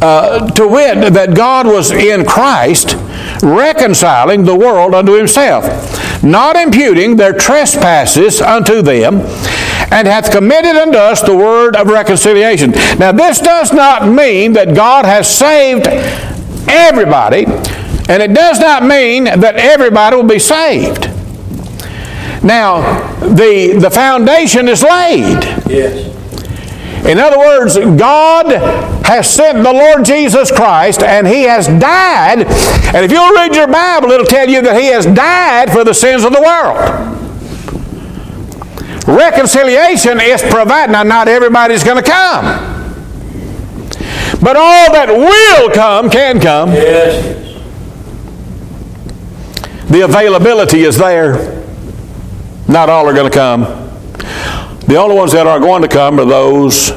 uh, 0.00 0.46
to 0.50 0.68
wit 0.68 1.12
that 1.14 1.34
God 1.34 1.66
was 1.66 1.90
in 1.90 2.24
Christ 2.24 2.96
reconciling 3.42 4.44
the 4.44 4.56
world 4.56 4.94
unto 4.94 5.12
himself, 5.16 6.22
not 6.22 6.56
imputing 6.56 7.16
their 7.16 7.32
trespasses 7.32 8.40
unto 8.40 8.82
them, 8.82 9.20
and 9.90 10.06
hath 10.06 10.30
committed 10.30 10.76
unto 10.76 10.98
us 10.98 11.22
the 11.22 11.37
word 11.37 11.76
of 11.76 11.88
reconciliation. 11.88 12.70
Now, 12.98 13.12
this 13.12 13.40
does 13.40 13.72
not 13.72 14.08
mean 14.08 14.52
that 14.54 14.74
God 14.74 15.04
has 15.04 15.28
saved 15.28 15.87
everybody, 16.68 17.44
and 18.08 18.22
it 18.22 18.34
does 18.34 18.60
not 18.60 18.82
mean 18.82 19.24
that 19.24 19.56
everybody 19.56 20.16
will 20.16 20.24
be 20.24 20.38
saved. 20.38 21.10
Now, 22.42 23.04
the, 23.28 23.78
the 23.80 23.90
foundation 23.90 24.68
is 24.68 24.82
laid. 24.82 25.42
Yes. 25.68 26.14
In 27.06 27.18
other 27.18 27.38
words, 27.38 27.76
God 27.76 28.46
has 29.04 29.28
sent 29.28 29.62
the 29.62 29.72
Lord 29.72 30.04
Jesus 30.04 30.50
Christ 30.50 31.02
and 31.02 31.26
He 31.26 31.42
has 31.42 31.66
died. 31.68 32.46
And 32.94 33.04
if 33.04 33.12
you'll 33.12 33.34
read 33.34 33.54
your 33.54 33.66
Bible, 33.66 34.10
it'll 34.10 34.26
tell 34.26 34.48
you 34.48 34.62
that 34.62 34.80
He 34.80 34.87
has 34.87 35.04
died 35.04 35.70
for 35.70 35.84
the 35.84 35.92
sins 35.92 36.24
of 36.24 36.32
the 36.32 36.40
world. 36.40 36.78
Reconciliation 39.06 40.18
is 40.18 40.40
provided. 40.42 40.92
Now, 40.92 41.02
not 41.02 41.28
everybody's 41.28 41.84
going 41.84 42.02
to 42.02 42.10
come. 42.10 42.44
But 44.40 44.56
all 44.56 44.92
that 44.92 45.08
will 45.08 45.70
come 45.70 46.08
can 46.08 46.40
come. 46.40 46.70
Yes. 46.72 47.42
The 49.90 50.00
availability 50.00 50.84
is 50.84 50.96
there. 50.96 51.54
Not 52.68 52.88
all 52.88 53.07
are 53.07 53.12
going 53.12 53.31
to 53.31 53.37
come. 53.37 53.62
The 54.87 54.96
only 54.96 55.16
ones 55.16 55.33
that 55.33 55.46
are 55.46 55.61
going 55.61 55.83
to 55.83 55.88
come 55.88 56.18
are 56.20 56.24
those 56.24 56.92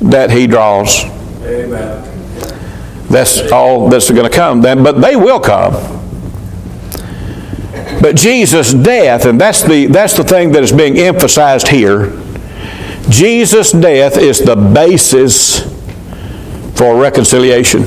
that 0.00 0.30
He 0.30 0.46
draws. 0.46 1.04
Amen. 1.42 2.04
That's 3.08 3.50
all 3.50 3.88
that's 3.88 4.10
going 4.10 4.30
to 4.30 4.34
come 4.34 4.60
then, 4.60 4.82
but 4.82 5.00
they 5.00 5.16
will 5.16 5.40
come. 5.40 5.72
But 8.00 8.16
Jesus' 8.16 8.74
death, 8.74 9.24
and 9.24 9.40
that's 9.40 9.62
the, 9.62 9.86
that's 9.86 10.16
the 10.16 10.24
thing 10.24 10.52
that 10.52 10.62
is 10.62 10.72
being 10.72 10.98
emphasized 10.98 11.68
here. 11.68 12.12
Jesus' 13.08 13.72
death 13.72 14.18
is 14.18 14.40
the 14.40 14.54
basis 14.54 15.60
for 16.78 17.00
reconciliation. 17.00 17.86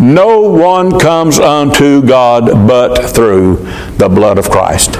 No 0.00 0.40
one 0.40 0.98
comes 0.98 1.38
unto 1.38 2.02
God 2.02 2.66
but 2.68 3.10
through 3.10 3.56
the 3.96 4.08
blood 4.08 4.38
of 4.38 4.50
Christ. 4.50 4.98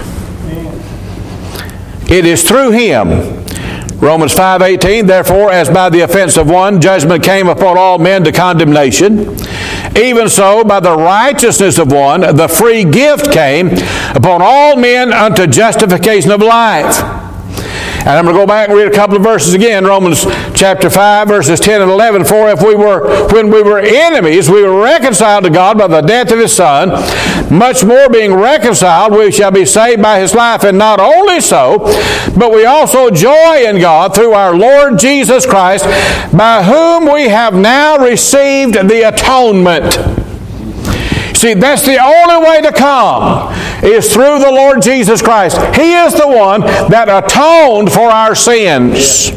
It 2.08 2.24
is 2.24 2.42
through 2.42 2.70
him 2.70 3.08
Romans 4.00 4.34
5:18 4.34 5.06
Therefore 5.06 5.50
as 5.50 5.68
by 5.68 5.88
the 5.90 6.00
offense 6.00 6.36
of 6.36 6.48
one 6.48 6.80
judgment 6.80 7.22
came 7.22 7.48
upon 7.48 7.76
all 7.76 7.98
men 7.98 8.24
to 8.24 8.32
condemnation 8.32 9.36
even 9.96 10.28
so 10.28 10.64
by 10.64 10.80
the 10.80 10.96
righteousness 10.96 11.78
of 11.78 11.90
one 11.90 12.20
the 12.20 12.48
free 12.48 12.84
gift 12.84 13.32
came 13.32 13.70
upon 14.14 14.40
all 14.42 14.76
men 14.76 15.12
unto 15.12 15.46
justification 15.46 16.30
of 16.30 16.40
life. 16.40 17.17
And 17.98 18.10
I'm 18.10 18.24
going 18.24 18.34
to 18.34 18.40
go 18.40 18.46
back 18.46 18.68
and 18.68 18.78
read 18.78 18.88
a 18.88 18.94
couple 18.94 19.16
of 19.16 19.22
verses 19.22 19.54
again. 19.54 19.84
Romans 19.84 20.24
chapter 20.54 20.88
5, 20.88 21.28
verses 21.28 21.60
10 21.60 21.82
and 21.82 21.90
11. 21.90 22.24
For 22.24 22.48
if 22.48 22.62
we 22.62 22.74
were, 22.74 23.28
when 23.32 23.50
we 23.50 23.62
were 23.62 23.78
enemies, 23.78 24.48
we 24.48 24.62
were 24.62 24.82
reconciled 24.82 25.44
to 25.44 25.50
God 25.50 25.78
by 25.78 25.86
the 25.86 26.00
death 26.00 26.32
of 26.32 26.38
his 26.38 26.52
Son, 26.52 26.90
much 27.52 27.84
more 27.84 28.08
being 28.08 28.34
reconciled, 28.34 29.12
we 29.12 29.30
shall 29.30 29.50
be 29.50 29.64
saved 29.64 30.02
by 30.02 30.20
his 30.20 30.34
life. 30.34 30.64
And 30.64 30.78
not 30.78 31.00
only 31.00 31.40
so, 31.40 31.78
but 32.36 32.52
we 32.52 32.64
also 32.64 33.10
joy 33.10 33.64
in 33.66 33.80
God 33.80 34.14
through 34.14 34.32
our 34.32 34.54
Lord 34.56 34.98
Jesus 34.98 35.44
Christ, 35.46 35.84
by 36.36 36.62
whom 36.62 37.12
we 37.12 37.28
have 37.28 37.54
now 37.54 37.98
received 37.98 38.74
the 38.74 39.08
atonement. 39.08 40.17
See, 41.38 41.54
that's 41.54 41.86
the 41.86 41.98
only 41.98 42.44
way 42.44 42.60
to 42.62 42.72
come 42.72 43.54
is 43.84 44.12
through 44.12 44.40
the 44.40 44.50
Lord 44.50 44.82
Jesus 44.82 45.22
Christ. 45.22 45.56
He 45.76 45.92
is 45.92 46.12
the 46.14 46.26
one 46.26 46.62
that 46.62 47.08
atoned 47.08 47.92
for 47.92 48.10
our 48.10 48.34
sins. 48.34 49.30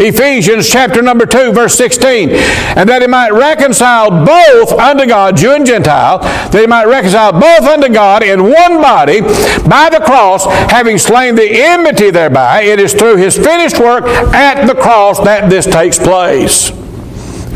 Ephesians 0.00 0.66
chapter 0.66 1.02
number 1.02 1.26
2, 1.26 1.52
verse 1.52 1.74
16. 1.74 2.30
And 2.30 2.88
that 2.88 3.02
he 3.02 3.06
might 3.06 3.32
reconcile 3.32 4.10
both 4.24 4.72
unto 4.72 5.06
God, 5.06 5.36
Jew 5.36 5.52
and 5.52 5.66
Gentile, 5.66 6.20
that 6.20 6.58
he 6.58 6.66
might 6.66 6.86
reconcile 6.86 7.32
both 7.32 7.68
unto 7.68 7.92
God 7.92 8.22
in 8.22 8.42
one 8.42 8.80
body 8.80 9.20
by 9.20 9.90
the 9.92 10.02
cross, 10.02 10.46
having 10.70 10.96
slain 10.96 11.34
the 11.34 11.50
enmity 11.50 12.10
thereby. 12.12 12.62
It 12.62 12.80
is 12.80 12.94
through 12.94 13.16
his 13.16 13.36
finished 13.36 13.78
work 13.78 14.04
at 14.06 14.66
the 14.66 14.74
cross 14.74 15.20
that 15.20 15.50
this 15.50 15.66
takes 15.66 15.98
place. 15.98 16.70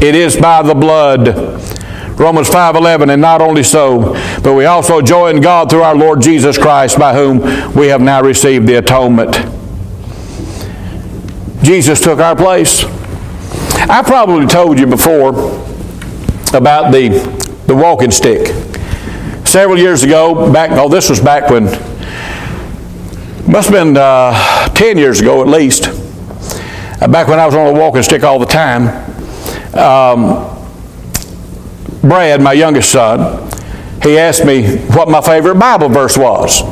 It 0.02 0.14
is 0.14 0.37
by 0.37 0.62
the 0.62 0.74
blood. 0.74 1.67
Romans 2.18 2.48
5:11 2.48 3.11
and 3.11 3.22
not 3.22 3.40
only 3.40 3.62
so 3.62 4.14
but 4.42 4.54
we 4.54 4.64
also 4.64 5.00
joy 5.00 5.31
in 5.31 5.40
God 5.40 5.70
through 5.70 5.83
our 5.83 5.94
Lord 5.94 6.20
Jesus 6.20 6.59
Christ 6.59 6.98
by 6.98 7.14
whom 7.14 7.40
we 7.74 7.87
have 7.88 8.00
now 8.00 8.22
received 8.22 8.66
the 8.66 8.74
atonement. 8.74 9.37
Jesus 11.62 12.00
took 12.00 12.18
our 12.18 12.35
place. 12.35 12.85
I 13.90 14.02
probably 14.04 14.46
told 14.46 14.78
you 14.78 14.87
before 14.87 15.31
about 16.52 16.92
the 16.92 17.09
the 17.66 17.74
walking 17.74 18.11
stick. 18.11 18.48
Several 19.46 19.78
years 19.78 20.02
ago, 20.02 20.52
back 20.52 20.70
oh 20.72 20.88
this 20.88 21.09
was 21.09 21.20
back 21.20 21.50
when 21.50 21.66
must 23.48 23.70
have 23.70 23.83
been 23.83 23.96
uh, 23.96 24.68
10 24.74 24.98
years 24.98 25.20
ago 25.20 25.40
at 25.40 25.48
least. 25.48 25.88
Uh, 27.00 27.09
back 27.09 27.28
when 27.28 27.38
I 27.38 27.46
was 27.46 27.54
on 27.54 27.74
a 27.74 27.78
walking 27.78 28.02
stick 28.02 28.22
all 28.22 28.38
the 28.38 28.44
time. 28.44 28.88
Um, 29.74 30.47
Brad, 32.02 32.40
my 32.40 32.52
youngest 32.52 32.92
son, 32.92 33.50
he 34.02 34.18
asked 34.18 34.44
me 34.44 34.78
what 34.88 35.08
my 35.08 35.20
favorite 35.20 35.56
Bible 35.56 35.88
verse 35.88 36.16
was. 36.16 36.62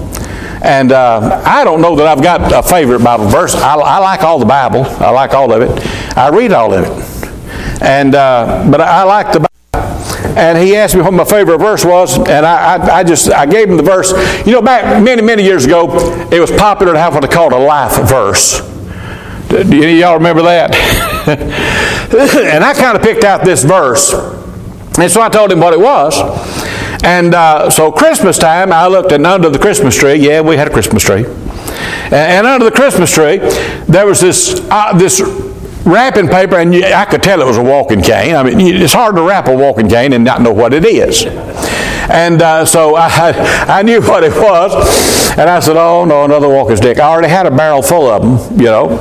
And 0.63 0.93
uh, 0.93 1.43
I 1.45 1.65
don't 1.65 1.81
know 1.81 1.97
that 1.97 2.07
I've 2.07 2.23
got 2.23 2.53
a 2.53 2.63
favorite 2.67 3.03
Bible 3.03 3.27
verse. 3.27 3.55
I, 3.55 3.75
I, 3.75 3.99
like 3.99 4.23
all 4.23 4.39
the 4.39 4.47
Bible. 4.47 4.85
I 4.85 5.11
like 5.11 5.35
all 5.35 5.53
of 5.53 5.63
it. 5.63 6.17
I 6.17 6.29
read 6.29 6.53
all 6.53 6.73
of 6.73 6.85
it. 6.85 7.83
And 7.83 8.15
uh, 8.15 8.67
but 8.71 8.81
I 8.81 9.03
like 9.05 9.33
the 9.33 9.41
Bible. 9.41 9.47
And 10.37 10.59
he 10.59 10.77
asked 10.77 10.95
me 10.95 11.03
what 11.03 11.13
my 11.13 11.25
favorite 11.25 11.59
verse 11.59 11.85
was, 11.85 12.19
and 12.19 12.45
I, 12.45 12.77
I, 12.77 12.97
I, 12.99 13.05
just 13.05 13.31
I 13.31 13.47
gave 13.47 13.71
him 13.71 13.77
the 13.79 13.83
verse. 13.83 14.13
You 14.47 14.53
know, 14.53 14.63
back 14.63 15.03
many 15.03 15.23
many 15.23 15.43
years 15.43 15.65
ago, 15.65 16.29
it 16.31 16.41
was 16.41 16.51
popular 16.51 16.93
to 16.93 16.99
have 16.99 17.15
what 17.15 17.21
they 17.21 17.29
called 17.29 17.53
a 17.53 17.59
life 17.59 17.97
verse. 18.09 18.61
Do 19.49 19.59
any 19.59 19.95
of 19.95 19.99
y'all 19.99 20.15
remember 20.15 20.43
that? 20.43 20.75
and 22.55 22.65
I 22.65 22.75
kind 22.75 22.97
of 22.97 23.03
picked 23.03 23.25
out 23.25 23.45
this 23.45 23.63
verse. 23.65 24.13
And 24.99 25.11
so 25.11 25.21
I 25.21 25.29
told 25.29 25.53
him 25.53 25.61
what 25.61 25.73
it 25.73 25.81
was. 25.81 26.21
And 27.05 27.35
uh, 27.35 27.71
so 27.71 27.93
Christmas 27.93 28.39
time, 28.39 28.73
I 28.73 28.87
looked 28.87 29.13
and 29.13 29.27
under 29.27 29.51
the 29.51 29.59
Christmas 29.59 29.95
tree. 29.97 30.15
Yeah, 30.15 30.41
we 30.41 30.57
had 30.57 30.69
a 30.69 30.71
Christmas 30.73 31.03
tree. 31.03 31.25
And, 31.25 32.15
and 32.15 32.47
under 32.47 32.65
the 32.65 32.71
Christmas 32.71 33.13
tree, 33.13 33.39
there 33.89 34.07
was 34.07 34.21
this, 34.21 34.61
uh, 34.71 34.97
this 34.97 35.21
wrapping 35.85 36.29
paper, 36.29 36.57
and 36.57 36.75
I 36.75 37.05
could 37.05 37.23
tell 37.23 37.41
it 37.41 37.47
was 37.47 37.59
a 37.59 37.63
walking 37.63 38.03
cane. 38.03 38.35
I 38.35 38.43
mean, 38.43 38.59
it's 38.61 38.93
hard 38.93 39.17
to 39.17 39.23
wrap 39.23 39.49
a 39.49 39.57
walking 39.57 39.89
cane 39.89 40.13
and 40.13 40.25
not 40.25 40.43
know 40.43 40.53
what 40.53 40.75
it 40.75 40.85
is. 40.85 41.25
And 42.09 42.43
uh, 42.43 42.65
so 42.65 42.97
I, 42.97 43.33
I 43.69 43.83
knew 43.83 44.01
what 44.01 44.25
it 44.25 44.33
was, 44.33 44.73
and 45.39 45.51
I 45.51 45.61
said, 45.61 45.77
"Oh 45.77 46.05
no, 46.05 46.25
another 46.25 46.49
walking 46.49 46.77
stick." 46.77 46.99
I 46.99 47.09
already 47.09 47.29
had 47.29 47.47
a 47.47 47.51
barrel 47.51 47.83
full 47.83 48.09
of 48.09 48.23
them, 48.23 48.59
you 48.59 48.67
know, 48.67 49.01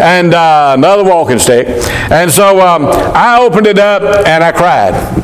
and 0.00 0.34
uh, 0.34 0.74
another 0.76 1.04
walking 1.04 1.38
stick. 1.38 1.66
And 2.10 2.30
so 2.30 2.60
um, 2.60 2.86
I 2.86 3.38
opened 3.40 3.66
it 3.66 3.78
up 3.78 4.02
and 4.26 4.42
I 4.42 4.52
cried 4.52 5.22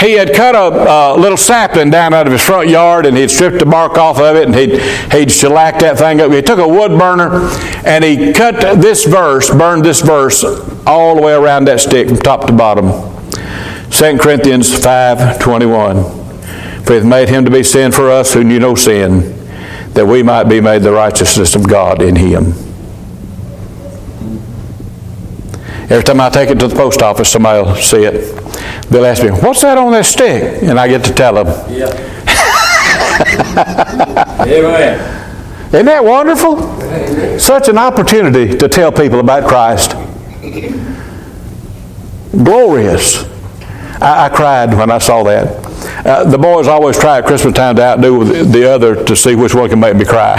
he 0.00 0.12
had 0.12 0.32
cut 0.32 0.54
a 0.54 1.20
little 1.20 1.36
sapling 1.36 1.90
down 1.90 2.14
out 2.14 2.26
of 2.26 2.32
his 2.32 2.42
front 2.42 2.68
yard 2.68 3.06
and 3.06 3.16
he'd 3.16 3.30
stripped 3.30 3.58
the 3.58 3.66
bark 3.66 3.98
off 3.98 4.18
of 4.18 4.36
it 4.36 4.46
and 4.46 4.54
he'd, 4.54 4.80
he'd 5.12 5.30
shellacked 5.30 5.80
that 5.80 5.98
thing 5.98 6.20
up. 6.20 6.30
He 6.30 6.40
took 6.40 6.58
a 6.58 6.68
wood 6.68 6.96
burner 6.98 7.48
and 7.84 8.04
he 8.04 8.32
cut 8.32 8.80
this 8.80 9.04
verse, 9.04 9.50
burned 9.50 9.84
this 9.84 10.00
verse 10.00 10.44
all 10.86 11.16
the 11.16 11.22
way 11.22 11.32
around 11.32 11.66
that 11.66 11.80
stick 11.80 12.08
from 12.08 12.18
top 12.18 12.46
to 12.46 12.52
bottom. 12.52 12.86
2 13.90 14.18
Corinthians 14.18 14.70
5.21 14.70 16.86
For 16.86 16.94
hath 16.94 17.04
made 17.04 17.28
him 17.28 17.44
to 17.44 17.50
be 17.50 17.62
sin 17.62 17.90
for 17.90 18.10
us 18.10 18.34
who 18.34 18.44
knew 18.44 18.60
no 18.60 18.74
sin, 18.74 19.34
that 19.94 20.06
we 20.06 20.22
might 20.22 20.44
be 20.44 20.60
made 20.60 20.82
the 20.82 20.92
righteousness 20.92 21.56
of 21.56 21.68
God 21.68 22.02
in 22.02 22.14
him. 22.14 22.67
Every 25.90 26.04
time 26.04 26.20
I 26.20 26.28
take 26.28 26.50
it 26.50 26.60
to 26.60 26.68
the 26.68 26.74
post 26.74 27.00
office, 27.00 27.30
somebody 27.30 27.62
will 27.62 27.74
see 27.76 28.04
it. 28.04 28.36
They'll 28.90 29.06
ask 29.06 29.22
me, 29.22 29.30
What's 29.30 29.62
that 29.62 29.78
on 29.78 29.92
that 29.92 30.04
stick? 30.04 30.62
And 30.62 30.78
I 30.78 30.86
get 30.86 31.02
to 31.04 31.14
tell 31.14 31.42
them. 31.42 31.46
Yeah. 31.72 31.88
Amen. 34.40 35.18
Isn't 35.68 35.86
that 35.86 36.04
wonderful? 36.04 37.38
Such 37.38 37.68
an 37.68 37.78
opportunity 37.78 38.56
to 38.56 38.68
tell 38.68 38.92
people 38.92 39.20
about 39.20 39.48
Christ. 39.48 39.92
Glorious. 42.32 43.24
I, 44.00 44.26
I 44.26 44.28
cried 44.28 44.74
when 44.74 44.90
I 44.90 44.98
saw 44.98 45.22
that. 45.24 45.66
Uh, 46.06 46.24
the 46.24 46.38
boys 46.38 46.68
always 46.68 46.98
try 46.98 47.18
at 47.18 47.26
Christmas 47.26 47.54
time 47.54 47.76
to 47.76 47.82
outdo 47.82 48.24
the, 48.24 48.44
the 48.44 48.70
other 48.70 49.04
to 49.04 49.16
see 49.16 49.34
which 49.34 49.54
one 49.54 49.68
can 49.68 49.80
make 49.80 49.96
me 49.96 50.04
cry. 50.04 50.36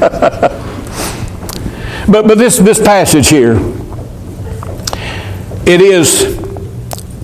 but 2.08 2.26
but 2.26 2.38
this, 2.38 2.58
this 2.58 2.78
passage 2.78 3.28
here, 3.28 3.54
it 5.68 5.80
is 5.80 6.36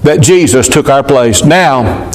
that 0.03 0.21
Jesus 0.21 0.69
took 0.69 0.91
our 0.91 1.03
place. 1.03 1.45
Now, 1.45 2.11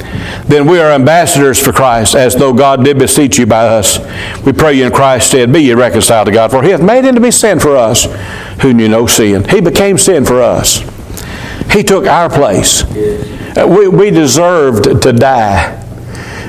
then 0.45 0.67
we 0.67 0.79
are 0.79 0.91
ambassadors 0.91 1.59
for 1.59 1.73
Christ, 1.73 2.15
as 2.15 2.35
though 2.35 2.53
God 2.53 2.85
did 2.85 2.99
beseech 2.99 3.39
you 3.39 3.47
by 3.47 3.65
us. 3.65 3.99
We 4.45 4.53
pray 4.53 4.75
you 4.75 4.85
in 4.85 4.91
Christ's 4.91 5.29
stead, 5.29 5.51
be 5.51 5.61
ye 5.61 5.73
reconciled 5.73 6.27
to 6.27 6.31
God, 6.31 6.51
for 6.51 6.61
he 6.61 6.69
hath 6.69 6.81
made 6.81 7.03
him 7.03 7.15
to 7.15 7.21
be 7.21 7.31
sin 7.31 7.59
for 7.59 7.75
us, 7.75 8.05
who 8.61 8.73
knew 8.73 8.87
no 8.87 9.07
sin. 9.07 9.43
He 9.49 9.59
became 9.59 9.97
sin 9.97 10.23
for 10.23 10.41
us. 10.41 10.79
He 11.71 11.83
took 11.83 12.05
our 12.05 12.29
place. 12.29 12.83
Uh, 12.83 13.67
we, 13.67 13.87
we 13.87 14.11
deserved 14.11 15.01
to 15.01 15.13
die. 15.13 15.75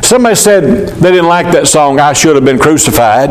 Somebody 0.02 0.34
said 0.34 0.88
they 0.88 1.10
didn't 1.10 1.28
like 1.28 1.52
that 1.52 1.66
song, 1.66 2.00
I 2.00 2.12
Should 2.12 2.36
Have 2.36 2.44
Been 2.44 2.58
Crucified. 2.58 3.30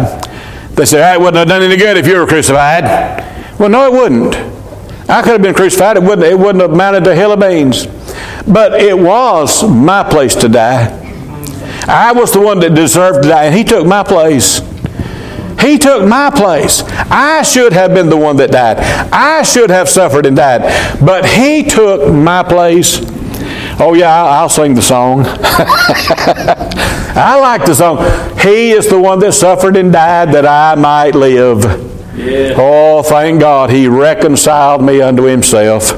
They 0.75 0.85
said, 0.85 1.03
hey, 1.03 1.13
it 1.13 1.19
wouldn't 1.19 1.37
have 1.37 1.47
done 1.47 1.61
any 1.61 1.77
good 1.77 1.97
if 1.97 2.07
you 2.07 2.17
were 2.17 2.25
crucified. 2.25 2.85
Well, 3.59 3.69
no, 3.69 3.85
it 3.85 3.91
wouldn't. 3.91 4.48
I 5.09 5.23
could 5.23 5.31
have 5.31 5.41
been 5.41 5.55
crucified. 5.55 5.97
It 5.97 6.03
wouldn't, 6.03 6.23
it 6.23 6.37
wouldn't 6.37 6.61
have 6.61 6.75
mounted 6.75 7.03
to 7.05 7.15
hill 7.15 7.33
of 7.33 7.39
beans. 7.39 7.87
But 8.47 8.79
it 8.79 8.97
was 8.97 9.67
my 9.67 10.03
place 10.03 10.35
to 10.35 10.47
die. 10.47 10.95
I 11.87 12.11
was 12.11 12.31
the 12.31 12.39
one 12.39 12.59
that 12.59 12.75
deserved 12.75 13.23
to 13.23 13.29
die, 13.29 13.45
and 13.45 13.55
He 13.55 13.63
took 13.63 13.87
my 13.87 14.03
place. 14.03 14.59
He 15.59 15.77
took 15.77 16.07
my 16.07 16.29
place. 16.29 16.83
I 17.09 17.41
should 17.41 17.73
have 17.73 17.93
been 17.93 18.09
the 18.09 18.17
one 18.17 18.37
that 18.37 18.51
died. 18.51 18.77
I 19.11 19.41
should 19.41 19.71
have 19.71 19.89
suffered 19.89 20.27
and 20.27 20.35
died. 20.35 20.61
But 21.03 21.25
He 21.25 21.63
took 21.63 22.13
my 22.13 22.43
place. 22.43 22.99
Oh, 23.81 23.95
yeah, 23.95 24.23
I'll 24.23 24.49
sing 24.49 24.75
the 24.75 24.81
song. 24.81 25.23
I 25.25 27.37
like 27.41 27.65
the 27.65 27.73
song. 27.73 27.97
He 28.39 28.71
is 28.71 28.87
the 28.87 28.99
one 28.99 29.19
that 29.19 29.33
suffered 29.33 29.75
and 29.75 29.91
died 29.91 30.31
that 30.33 30.45
I 30.45 30.79
might 30.79 31.15
live. 31.15 31.98
Yeah. 32.19 32.53
Oh, 32.57 33.01
thank 33.01 33.39
God, 33.39 33.69
He 33.69 33.87
reconciled 33.87 34.83
me 34.83 35.01
unto 35.01 35.23
Himself. 35.23 35.91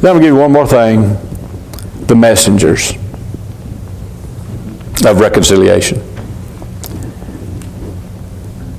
Then 0.00 0.14
I'll 0.14 0.20
give 0.20 0.24
you 0.24 0.36
one 0.36 0.52
more 0.52 0.66
thing 0.66 1.16
the 2.06 2.16
messengers 2.16 2.92
of 5.06 5.20
reconciliation. 5.20 5.98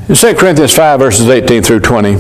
In 0.10 0.16
2 0.16 0.34
Corinthians 0.36 0.76
5, 0.76 1.00
verses 1.00 1.30
18 1.30 1.62
through 1.64 1.80
20. 1.82 2.18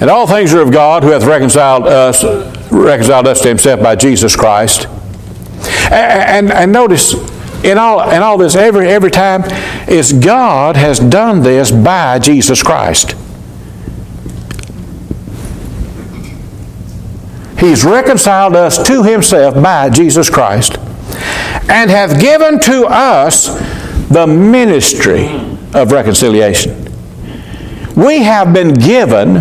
And 0.00 0.08
all 0.08 0.26
things 0.26 0.54
are 0.54 0.62
of 0.62 0.70
God 0.70 1.02
who 1.02 1.10
hath 1.10 1.24
reconciled 1.24 1.86
us, 1.86 2.24
reconciled 2.70 3.26
us 3.26 3.42
to 3.42 3.48
himself 3.48 3.82
by 3.82 3.96
Jesus 3.96 4.36
Christ. 4.36 4.86
And, 5.90 6.48
and, 6.48 6.52
and 6.52 6.72
notice 6.72 7.14
in 7.64 7.78
all, 7.78 8.08
in 8.10 8.22
all 8.22 8.38
this, 8.38 8.54
every, 8.54 8.88
every 8.88 9.10
time, 9.10 9.42
is 9.88 10.12
God 10.12 10.76
has 10.76 10.98
done 10.98 11.42
this 11.42 11.70
by 11.70 12.18
Jesus 12.18 12.62
Christ. 12.62 13.14
He's 17.58 17.84
reconciled 17.84 18.54
us 18.54 18.80
to 18.86 19.02
himself 19.02 19.54
by 19.54 19.90
Jesus 19.90 20.30
Christ 20.30 20.78
and 21.68 21.90
hath 21.90 22.20
given 22.20 22.60
to 22.60 22.86
us 22.86 23.46
the 24.08 24.26
ministry 24.26 25.26
of 25.74 25.90
reconciliation. 25.90 26.84
We 27.96 28.20
have 28.20 28.54
been 28.54 28.74
given 28.74 29.34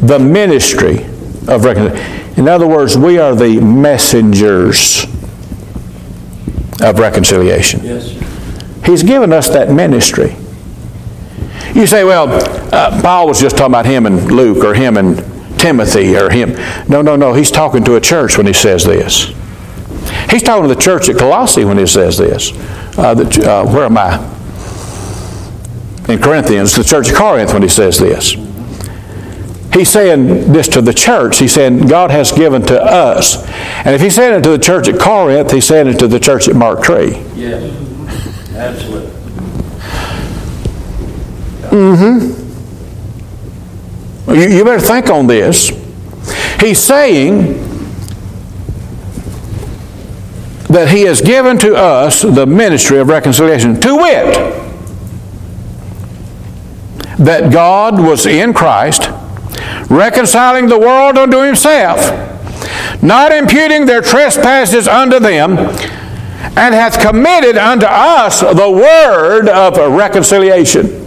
the 0.00 0.18
ministry 0.18 1.04
of 1.46 1.64
reconciliation. 1.64 2.38
In 2.38 2.48
other 2.48 2.66
words, 2.66 2.98
we 2.98 3.18
are 3.18 3.34
the 3.34 3.60
messengers 3.60 5.06
of 6.82 6.98
reconciliation. 6.98 7.84
Yes. 7.84 8.10
He's 8.84 9.02
given 9.02 9.32
us 9.32 9.48
that 9.48 9.70
ministry. 9.70 10.36
You 11.74 11.86
say, 11.86 12.04
well, 12.04 12.28
uh, 12.72 13.00
Paul 13.02 13.26
was 13.26 13.40
just 13.40 13.56
talking 13.56 13.72
about 13.72 13.86
him 13.86 14.06
and 14.06 14.30
Luke 14.30 14.64
or 14.64 14.74
him 14.74 14.96
and 14.96 15.18
Timothy 15.58 16.16
or 16.16 16.30
him. 16.30 16.54
No, 16.88 17.02
no, 17.02 17.16
no. 17.16 17.34
He's 17.34 17.50
talking 17.50 17.84
to 17.84 17.96
a 17.96 18.00
church 18.00 18.38
when 18.38 18.46
he 18.46 18.52
says 18.52 18.84
this. 18.84 19.34
He's 20.30 20.42
talking 20.42 20.68
to 20.68 20.74
the 20.74 20.80
church 20.80 21.08
at 21.08 21.18
Colossae 21.18 21.64
when 21.64 21.78
he 21.78 21.86
says 21.86 22.16
this. 22.16 22.52
Uh, 22.96 23.14
the, 23.14 23.50
uh, 23.50 23.66
where 23.72 23.84
am 23.84 23.98
I? 23.98 24.16
In 26.08 26.20
Corinthians, 26.20 26.76
the 26.76 26.84
church 26.84 27.10
of 27.10 27.16
Corinth 27.16 27.52
when 27.52 27.62
he 27.62 27.68
says 27.68 27.98
this. 27.98 28.36
He's 29.72 29.90
saying 29.90 30.52
this 30.52 30.68
to 30.68 30.80
the 30.80 30.94
church. 30.94 31.38
He's 31.38 31.52
saying 31.52 31.86
God 31.86 32.10
has 32.10 32.32
given 32.32 32.62
to 32.62 32.82
us. 32.82 33.46
And 33.84 33.94
if 33.94 34.00
he's 34.00 34.14
saying 34.14 34.38
it 34.38 34.42
to 34.44 34.50
the 34.50 34.58
church 34.58 34.88
at 34.88 34.98
Corinth, 34.98 35.50
he's 35.50 35.66
saying 35.66 35.88
it 35.88 35.98
to 35.98 36.08
the 36.08 36.18
church 36.18 36.48
at 36.48 36.56
Marked 36.56 36.84
Tree. 36.84 37.22
Yes, 37.34 37.62
absolutely. 38.54 39.10
Mm-hmm. 41.70 42.44
You, 44.34 44.48
you 44.48 44.64
better 44.64 44.80
think 44.80 45.10
on 45.10 45.26
this. 45.26 45.68
He's 46.60 46.78
saying 46.78 47.62
that 50.68 50.88
he 50.88 51.02
has 51.02 51.20
given 51.20 51.58
to 51.58 51.74
us 51.76 52.22
the 52.22 52.46
ministry 52.46 52.98
of 52.98 53.08
reconciliation, 53.08 53.78
to 53.80 53.96
wit, 53.96 54.34
that 57.18 57.52
God 57.52 58.00
was 58.00 58.26
in 58.26 58.52
Christ, 58.52 59.10
reconciling 59.88 60.66
the 60.66 60.78
world 60.78 61.16
unto 61.16 61.42
himself, 61.42 62.00
not 63.02 63.32
imputing 63.32 63.86
their 63.86 64.00
trespasses 64.00 64.88
unto 64.88 65.18
them, 65.18 65.58
and 66.56 66.74
hath 66.74 67.00
committed 67.00 67.56
unto 67.56 67.86
us 67.86 68.40
the 68.40 68.70
word 68.70 69.48
of 69.48 69.76
reconciliation. 69.92 71.02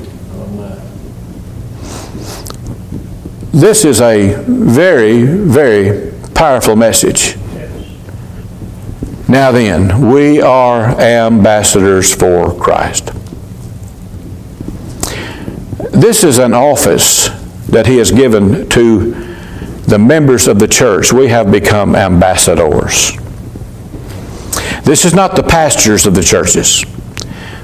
This 3.51 3.83
is 3.83 3.99
a 3.99 4.35
very, 4.47 5.23
very 5.23 6.13
powerful 6.33 6.75
message. 6.75 7.35
Now 9.27 9.51
then, 9.51 10.11
we 10.11 10.41
are 10.41 10.99
ambassadors 10.99 12.13
for 12.13 12.53
Christ. 12.55 13.11
This 15.91 16.23
is 16.23 16.37
an 16.37 16.53
office 16.53 17.29
that 17.71 17.87
He 17.87 17.97
has 17.97 18.11
given 18.11 18.69
to 18.69 19.11
the 19.87 19.99
members 19.99 20.47
of 20.47 20.59
the 20.59 20.67
church. 20.67 21.11
We 21.11 21.29
have 21.29 21.51
become 21.51 21.95
ambassadors. 21.95 23.11
This 24.83 25.05
is 25.05 25.13
not 25.13 25.35
the 25.35 25.43
pastors 25.43 26.05
of 26.05 26.15
the 26.15 26.23
churches. 26.23 26.85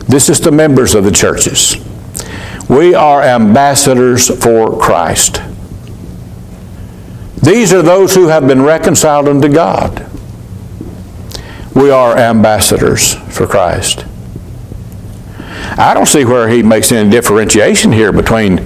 This 0.07 0.29
is 0.29 0.39
the 0.39 0.51
members 0.51 0.93
of 0.95 1.03
the 1.03 1.11
churches. 1.11 1.75
We 2.69 2.93
are 2.93 3.21
ambassadors 3.21 4.27
for 4.43 4.79
Christ. 4.79 5.41
These 7.41 7.73
are 7.73 7.81
those 7.81 8.15
who 8.15 8.27
have 8.27 8.47
been 8.47 8.63
reconciled 8.63 9.27
unto 9.27 9.49
God. 9.49 10.09
We 11.75 11.91
are 11.91 12.17
ambassadors 12.17 13.13
for 13.13 13.45
Christ. 13.45 14.05
I 15.77 15.93
don't 15.93 16.07
see 16.07 16.25
where 16.25 16.47
he 16.47 16.63
makes 16.63 16.91
any 16.91 17.09
differentiation 17.09 17.91
here 17.91 18.11
between 18.11 18.57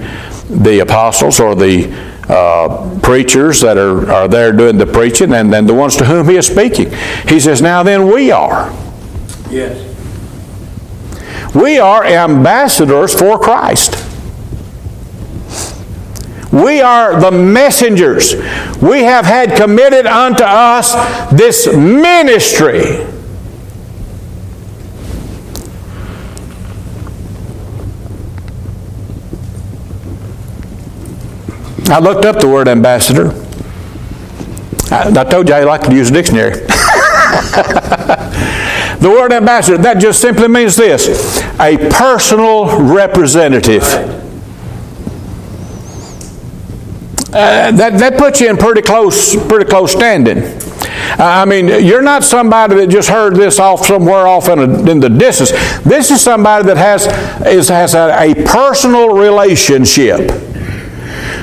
the 0.50 0.80
apostles 0.80 1.40
or 1.40 1.54
the 1.54 1.92
uh, 2.28 2.98
preachers 3.02 3.60
that 3.60 3.76
are, 3.76 4.10
are 4.10 4.28
there 4.28 4.52
doing 4.52 4.78
the 4.78 4.86
preaching 4.86 5.32
and 5.32 5.52
then 5.52 5.66
the 5.66 5.74
ones 5.74 5.96
to 5.96 6.04
whom 6.04 6.28
he 6.28 6.36
is 6.36 6.46
speaking. 6.46 6.90
He 7.28 7.40
says, 7.40 7.60
Now 7.60 7.82
then, 7.82 8.06
we 8.06 8.30
are. 8.30 8.70
Yes. 9.50 9.86
We 11.54 11.78
are 11.78 12.04
ambassadors 12.04 13.18
for 13.18 13.38
Christ. 13.38 14.06
We 16.52 16.80
are 16.80 17.20
the 17.20 17.30
messengers. 17.30 18.34
We 18.82 19.02
have 19.02 19.24
had 19.24 19.56
committed 19.56 20.06
unto 20.06 20.42
us 20.44 20.92
this 21.30 21.66
ministry. 21.74 23.06
I 31.90 31.98
looked 31.98 32.24
up 32.24 32.38
the 32.38 32.46
word 32.46 32.68
ambassador. 32.68 33.32
I, 34.94 35.10
I 35.10 35.24
told 35.24 35.48
you 35.48 35.54
I 35.54 35.64
like 35.64 35.80
to 35.80 35.92
use 35.92 36.08
a 36.10 36.12
dictionary. 36.12 36.50
the 39.00 39.10
word 39.10 39.32
ambassador, 39.32 39.76
that 39.78 39.98
just 39.98 40.20
simply 40.20 40.46
means 40.46 40.76
this 40.76 41.42
a 41.58 41.76
personal 41.90 42.80
representative. 42.80 43.82
Uh, 47.32 47.72
that, 47.72 47.98
that 47.98 48.16
puts 48.16 48.40
you 48.40 48.48
in 48.50 48.56
pretty 48.56 48.82
close, 48.82 49.34
pretty 49.48 49.68
close 49.68 49.90
standing. 49.90 50.38
I 51.18 51.44
mean, 51.44 51.66
you're 51.66 52.02
not 52.02 52.22
somebody 52.22 52.76
that 52.76 52.86
just 52.88 53.08
heard 53.08 53.34
this 53.34 53.58
off 53.58 53.84
somewhere 53.84 54.28
off 54.28 54.48
in, 54.48 54.60
a, 54.60 54.90
in 54.90 55.00
the 55.00 55.08
distance. 55.08 55.50
This 55.82 56.12
is 56.12 56.22
somebody 56.22 56.66
that 56.66 56.76
has, 56.76 57.06
is, 57.46 57.68
has 57.68 57.94
a, 57.94 58.16
a 58.16 58.34
personal 58.46 59.08
relationship 59.16 60.49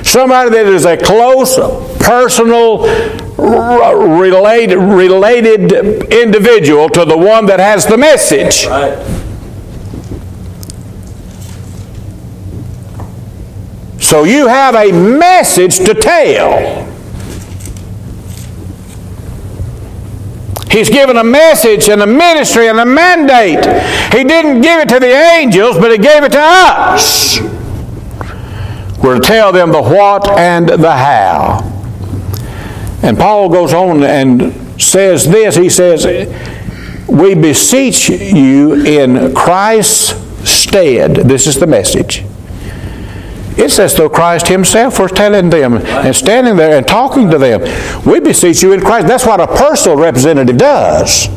Somebody 0.07 0.51
that 0.51 0.67
is 0.67 0.85
a 0.85 0.95
close, 0.95 1.57
personal, 1.99 2.83
related, 3.37 4.77
related 4.77 5.73
individual 6.13 6.87
to 6.89 7.03
the 7.03 7.17
one 7.17 7.45
that 7.47 7.59
has 7.59 7.85
the 7.85 7.97
message. 7.97 8.65
Right. 8.67 8.97
So 13.99 14.23
you 14.23 14.47
have 14.47 14.75
a 14.75 14.93
message 14.93 15.79
to 15.79 15.93
tell. 15.93 16.85
He's 20.71 20.89
given 20.89 21.17
a 21.17 21.23
message 21.23 21.89
and 21.89 22.01
a 22.01 22.07
ministry 22.07 22.69
and 22.69 22.79
a 22.79 22.85
mandate. 22.85 23.65
He 24.13 24.23
didn't 24.23 24.61
give 24.61 24.79
it 24.79 24.87
to 24.87 25.01
the 25.01 25.11
angels, 25.11 25.77
but 25.77 25.91
he 25.91 25.97
gave 25.97 26.23
it 26.23 26.31
to 26.31 26.41
us. 26.41 27.56
We're 29.01 29.19
to 29.19 29.21
tell 29.21 29.51
them 29.51 29.71
the 29.71 29.81
what 29.81 30.27
and 30.29 30.67
the 30.67 30.91
how. 30.91 31.73
And 33.03 33.17
Paul 33.17 33.49
goes 33.49 33.73
on 33.73 34.03
and 34.03 34.81
says 34.81 35.29
this 35.29 35.55
He 35.55 35.69
says, 35.69 36.05
We 37.07 37.35
beseech 37.35 38.09
you 38.09 38.85
in 38.85 39.33
Christ's 39.33 40.15
stead. 40.49 41.15
This 41.15 41.47
is 41.47 41.55
the 41.55 41.67
message. 41.67 42.23
It's 43.57 43.79
as 43.79 43.95
though 43.95 44.09
Christ 44.09 44.47
Himself 44.47 44.99
was 44.99 45.11
telling 45.11 45.49
them 45.49 45.77
and 45.77 46.15
standing 46.15 46.55
there 46.57 46.77
and 46.77 46.87
talking 46.87 47.29
to 47.31 47.37
them. 47.37 47.61
We 48.05 48.19
beseech 48.19 48.61
you 48.61 48.73
in 48.73 48.81
Christ. 48.81 49.07
That's 49.07 49.25
what 49.25 49.39
a 49.39 49.47
personal 49.47 49.97
representative 49.97 50.57
does. 50.57 51.27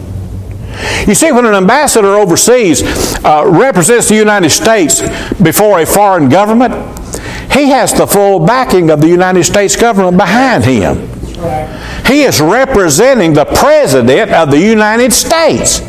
You 1.06 1.14
see, 1.14 1.32
when 1.32 1.46
an 1.46 1.54
ambassador 1.54 2.14
overseas 2.14 2.82
uh, 3.24 3.44
represents 3.46 4.08
the 4.08 4.16
United 4.16 4.50
States 4.50 5.00
before 5.40 5.80
a 5.80 5.86
foreign 5.86 6.28
government, 6.28 6.99
he 7.53 7.70
has 7.70 7.92
the 7.92 8.07
full 8.07 8.40
backing 8.40 8.90
of 8.90 9.01
the 9.01 9.09
United 9.09 9.44
States 9.44 9.76
government 9.76 10.16
behind 10.16 10.64
him. 10.64 11.09
He 12.07 12.22
is 12.22 12.40
representing 12.40 13.32
the 13.32 13.44
President 13.44 14.32
of 14.32 14.51
the 14.51 14.59
United 14.59 15.12
States. 15.12 15.80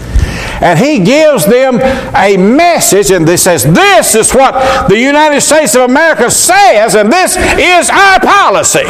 And 0.61 0.77
he 0.77 0.99
gives 0.99 1.45
them 1.45 1.79
a 2.15 2.37
message, 2.37 3.09
and 3.09 3.27
he 3.27 3.35
says, 3.37 3.63
This 3.63 4.13
is 4.15 4.31
what 4.31 4.87
the 4.87 4.97
United 4.97 5.41
States 5.41 5.75
of 5.75 5.89
America 5.89 6.29
says, 6.29 6.95
and 6.95 7.11
this 7.11 7.35
is 7.35 7.89
our 7.89 8.19
policy. 8.19 8.85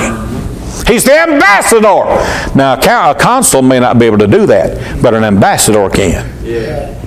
He's 0.91 1.05
the 1.05 1.17
ambassador. 1.17 2.03
Now, 2.55 2.73
a 2.73 3.15
consul 3.15 3.61
may 3.61 3.79
not 3.79 3.97
be 3.97 4.05
able 4.05 4.17
to 4.17 4.27
do 4.27 4.45
that, 4.47 5.01
but 5.01 5.13
an 5.13 5.23
ambassador 5.23 5.89
can. 5.89 6.43
Yeah. 6.43 6.97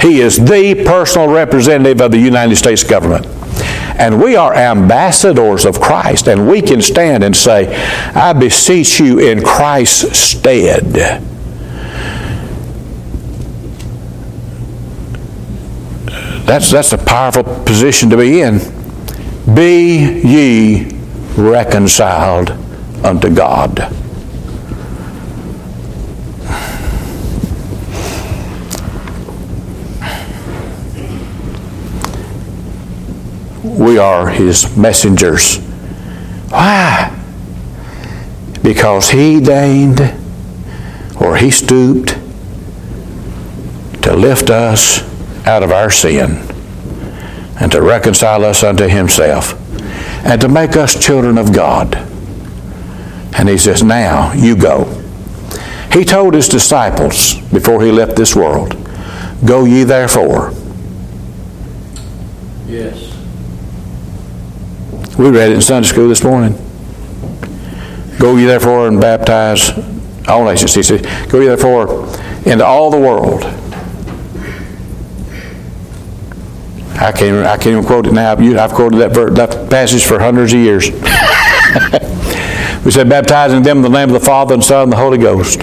He 0.00 0.20
is 0.20 0.38
the 0.38 0.82
personal 0.86 1.28
representative 1.28 2.00
of 2.00 2.10
the 2.10 2.18
United 2.18 2.56
States 2.56 2.82
government. 2.82 3.26
And 3.98 4.22
we 4.22 4.36
are 4.36 4.54
ambassadors 4.54 5.64
of 5.66 5.80
Christ, 5.80 6.28
and 6.28 6.48
we 6.48 6.62
can 6.62 6.80
stand 6.80 7.22
and 7.22 7.36
say, 7.36 7.74
I 8.14 8.32
beseech 8.32 8.98
you 8.98 9.18
in 9.18 9.42
Christ's 9.42 10.18
stead. 10.18 11.30
That's, 16.46 16.70
that's 16.70 16.92
a 16.92 16.98
powerful 16.98 17.44
position 17.64 18.10
to 18.10 18.16
be 18.16 18.40
in. 18.40 18.58
Be 19.54 20.20
ye 20.20 20.90
reconciled 21.36 22.50
unto 23.04 23.32
God. 23.32 23.94
Are 34.00 34.28
his 34.28 34.76
messengers. 34.76 35.58
Why? 36.48 37.16
Because 38.62 39.10
he 39.10 39.40
deigned 39.40 40.00
or 41.20 41.36
he 41.36 41.50
stooped 41.50 42.08
to 44.02 44.16
lift 44.16 44.50
us 44.50 45.02
out 45.46 45.62
of 45.62 45.70
our 45.70 45.90
sin 45.90 46.44
and 47.60 47.70
to 47.70 47.82
reconcile 47.82 48.44
us 48.44 48.62
unto 48.62 48.88
himself 48.88 49.54
and 50.24 50.40
to 50.40 50.48
make 50.48 50.76
us 50.76 51.02
children 51.02 51.38
of 51.38 51.52
God. 51.52 51.94
And 53.36 53.48
he 53.48 53.58
says, 53.58 53.82
Now 53.82 54.32
you 54.32 54.56
go. 54.56 54.84
He 55.92 56.04
told 56.04 56.34
his 56.34 56.48
disciples 56.48 57.40
before 57.48 57.82
he 57.82 57.90
left 57.90 58.16
this 58.16 58.34
world, 58.34 58.76
Go 59.44 59.64
ye 59.64 59.84
therefore. 59.84 60.52
We 65.18 65.28
read 65.30 65.50
it 65.50 65.54
in 65.54 65.60
Sunday 65.60 65.88
school 65.88 66.08
this 66.08 66.24
morning. 66.24 66.54
Go 68.18 68.36
ye 68.36 68.44
therefore 68.44 68.88
and 68.88 69.00
baptize 69.00 69.70
all 70.28 70.44
nations. 70.44 70.74
He 70.74 70.82
said, 70.82 71.02
Go 71.30 71.40
ye 71.40 71.46
therefore 71.46 72.06
into 72.44 72.64
all 72.64 72.90
the 72.90 72.98
world. 72.98 73.44
I 77.00 77.12
can't, 77.12 77.46
I 77.46 77.56
can't 77.56 77.68
even 77.68 77.84
quote 77.84 78.06
it 78.06 78.12
now. 78.12 78.32
I've 78.32 78.72
quoted 78.72 78.98
that, 78.98 79.14
that 79.14 79.70
passage 79.70 80.04
for 80.04 80.18
hundreds 80.18 80.52
of 80.52 80.60
years. 80.60 80.90
we 82.84 82.90
said, 82.90 83.08
baptizing 83.08 83.62
them 83.62 83.78
in 83.78 83.82
the 83.82 83.88
name 83.88 84.10
of 84.10 84.20
the 84.20 84.26
Father 84.26 84.52
and 84.52 84.62
Son 84.62 84.82
and 84.82 84.92
the 84.92 84.96
Holy 84.96 85.16
Ghost, 85.16 85.60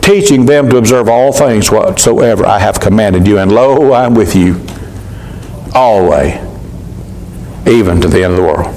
teaching 0.00 0.46
them 0.46 0.70
to 0.70 0.76
observe 0.76 1.08
all 1.08 1.32
things 1.32 1.72
whatsoever 1.72 2.46
I 2.46 2.60
have 2.60 2.78
commanded 2.78 3.26
you. 3.26 3.38
And 3.38 3.50
lo, 3.50 3.90
I 3.90 4.04
am 4.04 4.14
with 4.14 4.36
you 4.36 4.64
always, 5.74 6.34
even 7.66 8.00
to 8.00 8.08
the 8.08 8.24
end 8.24 8.32
of 8.32 8.36
the 8.36 8.42
world. 8.42 8.76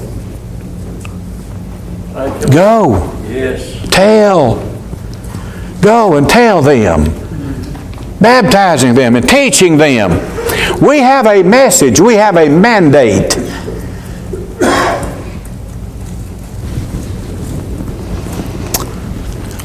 Go. 2.52 3.12
Yes. 3.28 3.88
Tell. 3.90 4.56
Go 5.80 6.16
and 6.16 6.28
tell 6.28 6.62
them. 6.62 7.04
Baptizing 8.20 8.94
them 8.94 9.16
and 9.16 9.28
teaching 9.28 9.76
them. 9.76 10.10
We 10.80 10.98
have 10.98 11.26
a 11.26 11.42
message, 11.42 12.00
we 12.00 12.14
have 12.14 12.36
a 12.36 12.48
mandate. 12.48 13.36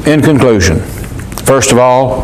In 0.07 0.22
conclusion, 0.22 0.80
first 1.45 1.72
of 1.72 1.78
all, 1.78 2.22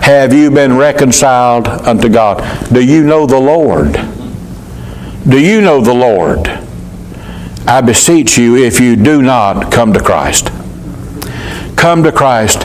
have 0.00 0.32
you 0.32 0.50
been 0.50 0.76
reconciled 0.76 1.68
unto 1.68 2.08
God? 2.08 2.42
Do 2.72 2.82
you 2.84 3.04
know 3.04 3.26
the 3.26 3.38
Lord? 3.38 4.15
Do 5.28 5.40
you 5.40 5.60
know 5.60 5.80
the 5.80 5.92
Lord? 5.92 6.46
I 7.66 7.80
beseech 7.80 8.38
you, 8.38 8.56
if 8.56 8.78
you 8.78 8.94
do 8.94 9.22
not, 9.22 9.72
come 9.72 9.92
to 9.92 10.00
Christ. 10.00 10.50
Come 11.76 12.04
to 12.04 12.12
Christ. 12.12 12.62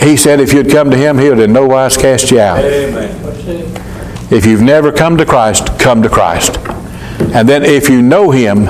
He 0.00 0.16
said 0.16 0.40
if 0.40 0.52
you'd 0.52 0.68
come 0.68 0.90
to 0.90 0.96
Him, 0.96 1.16
He 1.16 1.28
would 1.28 1.38
in 1.38 1.52
no 1.52 1.64
wise 1.64 1.96
cast 1.96 2.32
you 2.32 2.40
out. 2.40 2.58
Amen. 2.58 3.10
If 4.32 4.44
you've 4.44 4.62
never 4.62 4.90
come 4.90 5.16
to 5.16 5.24
Christ, 5.24 5.78
come 5.78 6.02
to 6.02 6.08
Christ. 6.08 6.56
And 7.32 7.48
then 7.48 7.62
if 7.62 7.88
you 7.88 8.02
know 8.02 8.32
Him, 8.32 8.66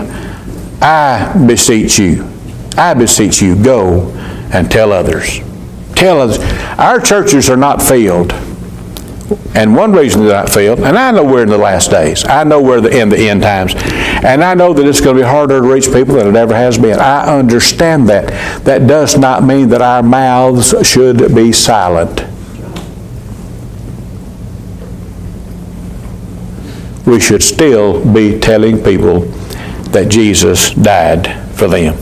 I 0.82 1.32
beseech 1.46 1.98
you, 1.98 2.30
I 2.76 2.92
beseech 2.92 3.40
you, 3.40 3.56
go 3.56 4.10
and 4.52 4.70
tell 4.70 4.92
others. 4.92 5.40
Tell 5.94 6.20
us, 6.20 6.38
Our 6.78 7.00
churches 7.00 7.48
are 7.48 7.56
not 7.56 7.80
filled 7.80 8.32
And 9.54 9.74
one 9.74 9.92
reason 9.92 10.26
that 10.26 10.48
I 10.48 10.52
feel, 10.52 10.84
and 10.84 10.98
I 10.98 11.10
know 11.10 11.24
we're 11.24 11.44
in 11.44 11.48
the 11.48 11.56
last 11.56 11.90
days. 11.90 12.24
I 12.26 12.44
know 12.44 12.60
we're 12.60 12.86
in 12.90 13.08
the 13.08 13.18
end 13.18 13.42
times. 13.42 13.74
And 13.74 14.44
I 14.44 14.54
know 14.54 14.74
that 14.74 14.86
it's 14.86 15.00
going 15.00 15.16
to 15.16 15.22
be 15.22 15.26
harder 15.26 15.60
to 15.60 15.66
reach 15.66 15.86
people 15.86 16.16
than 16.16 16.28
it 16.28 16.36
ever 16.36 16.54
has 16.54 16.76
been. 16.76 16.98
I 16.98 17.38
understand 17.38 18.08
that. 18.08 18.64
That 18.64 18.86
does 18.86 19.16
not 19.16 19.42
mean 19.44 19.68
that 19.70 19.80
our 19.80 20.02
mouths 20.02 20.74
should 20.86 21.34
be 21.34 21.52
silent. 21.52 22.24
We 27.06 27.20
should 27.20 27.42
still 27.42 28.04
be 28.12 28.38
telling 28.40 28.82
people 28.82 29.20
that 29.90 30.08
Jesus 30.08 30.70
died 30.72 31.28
for 31.54 31.68
them. 31.68 31.94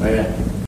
Amen. 0.00 0.33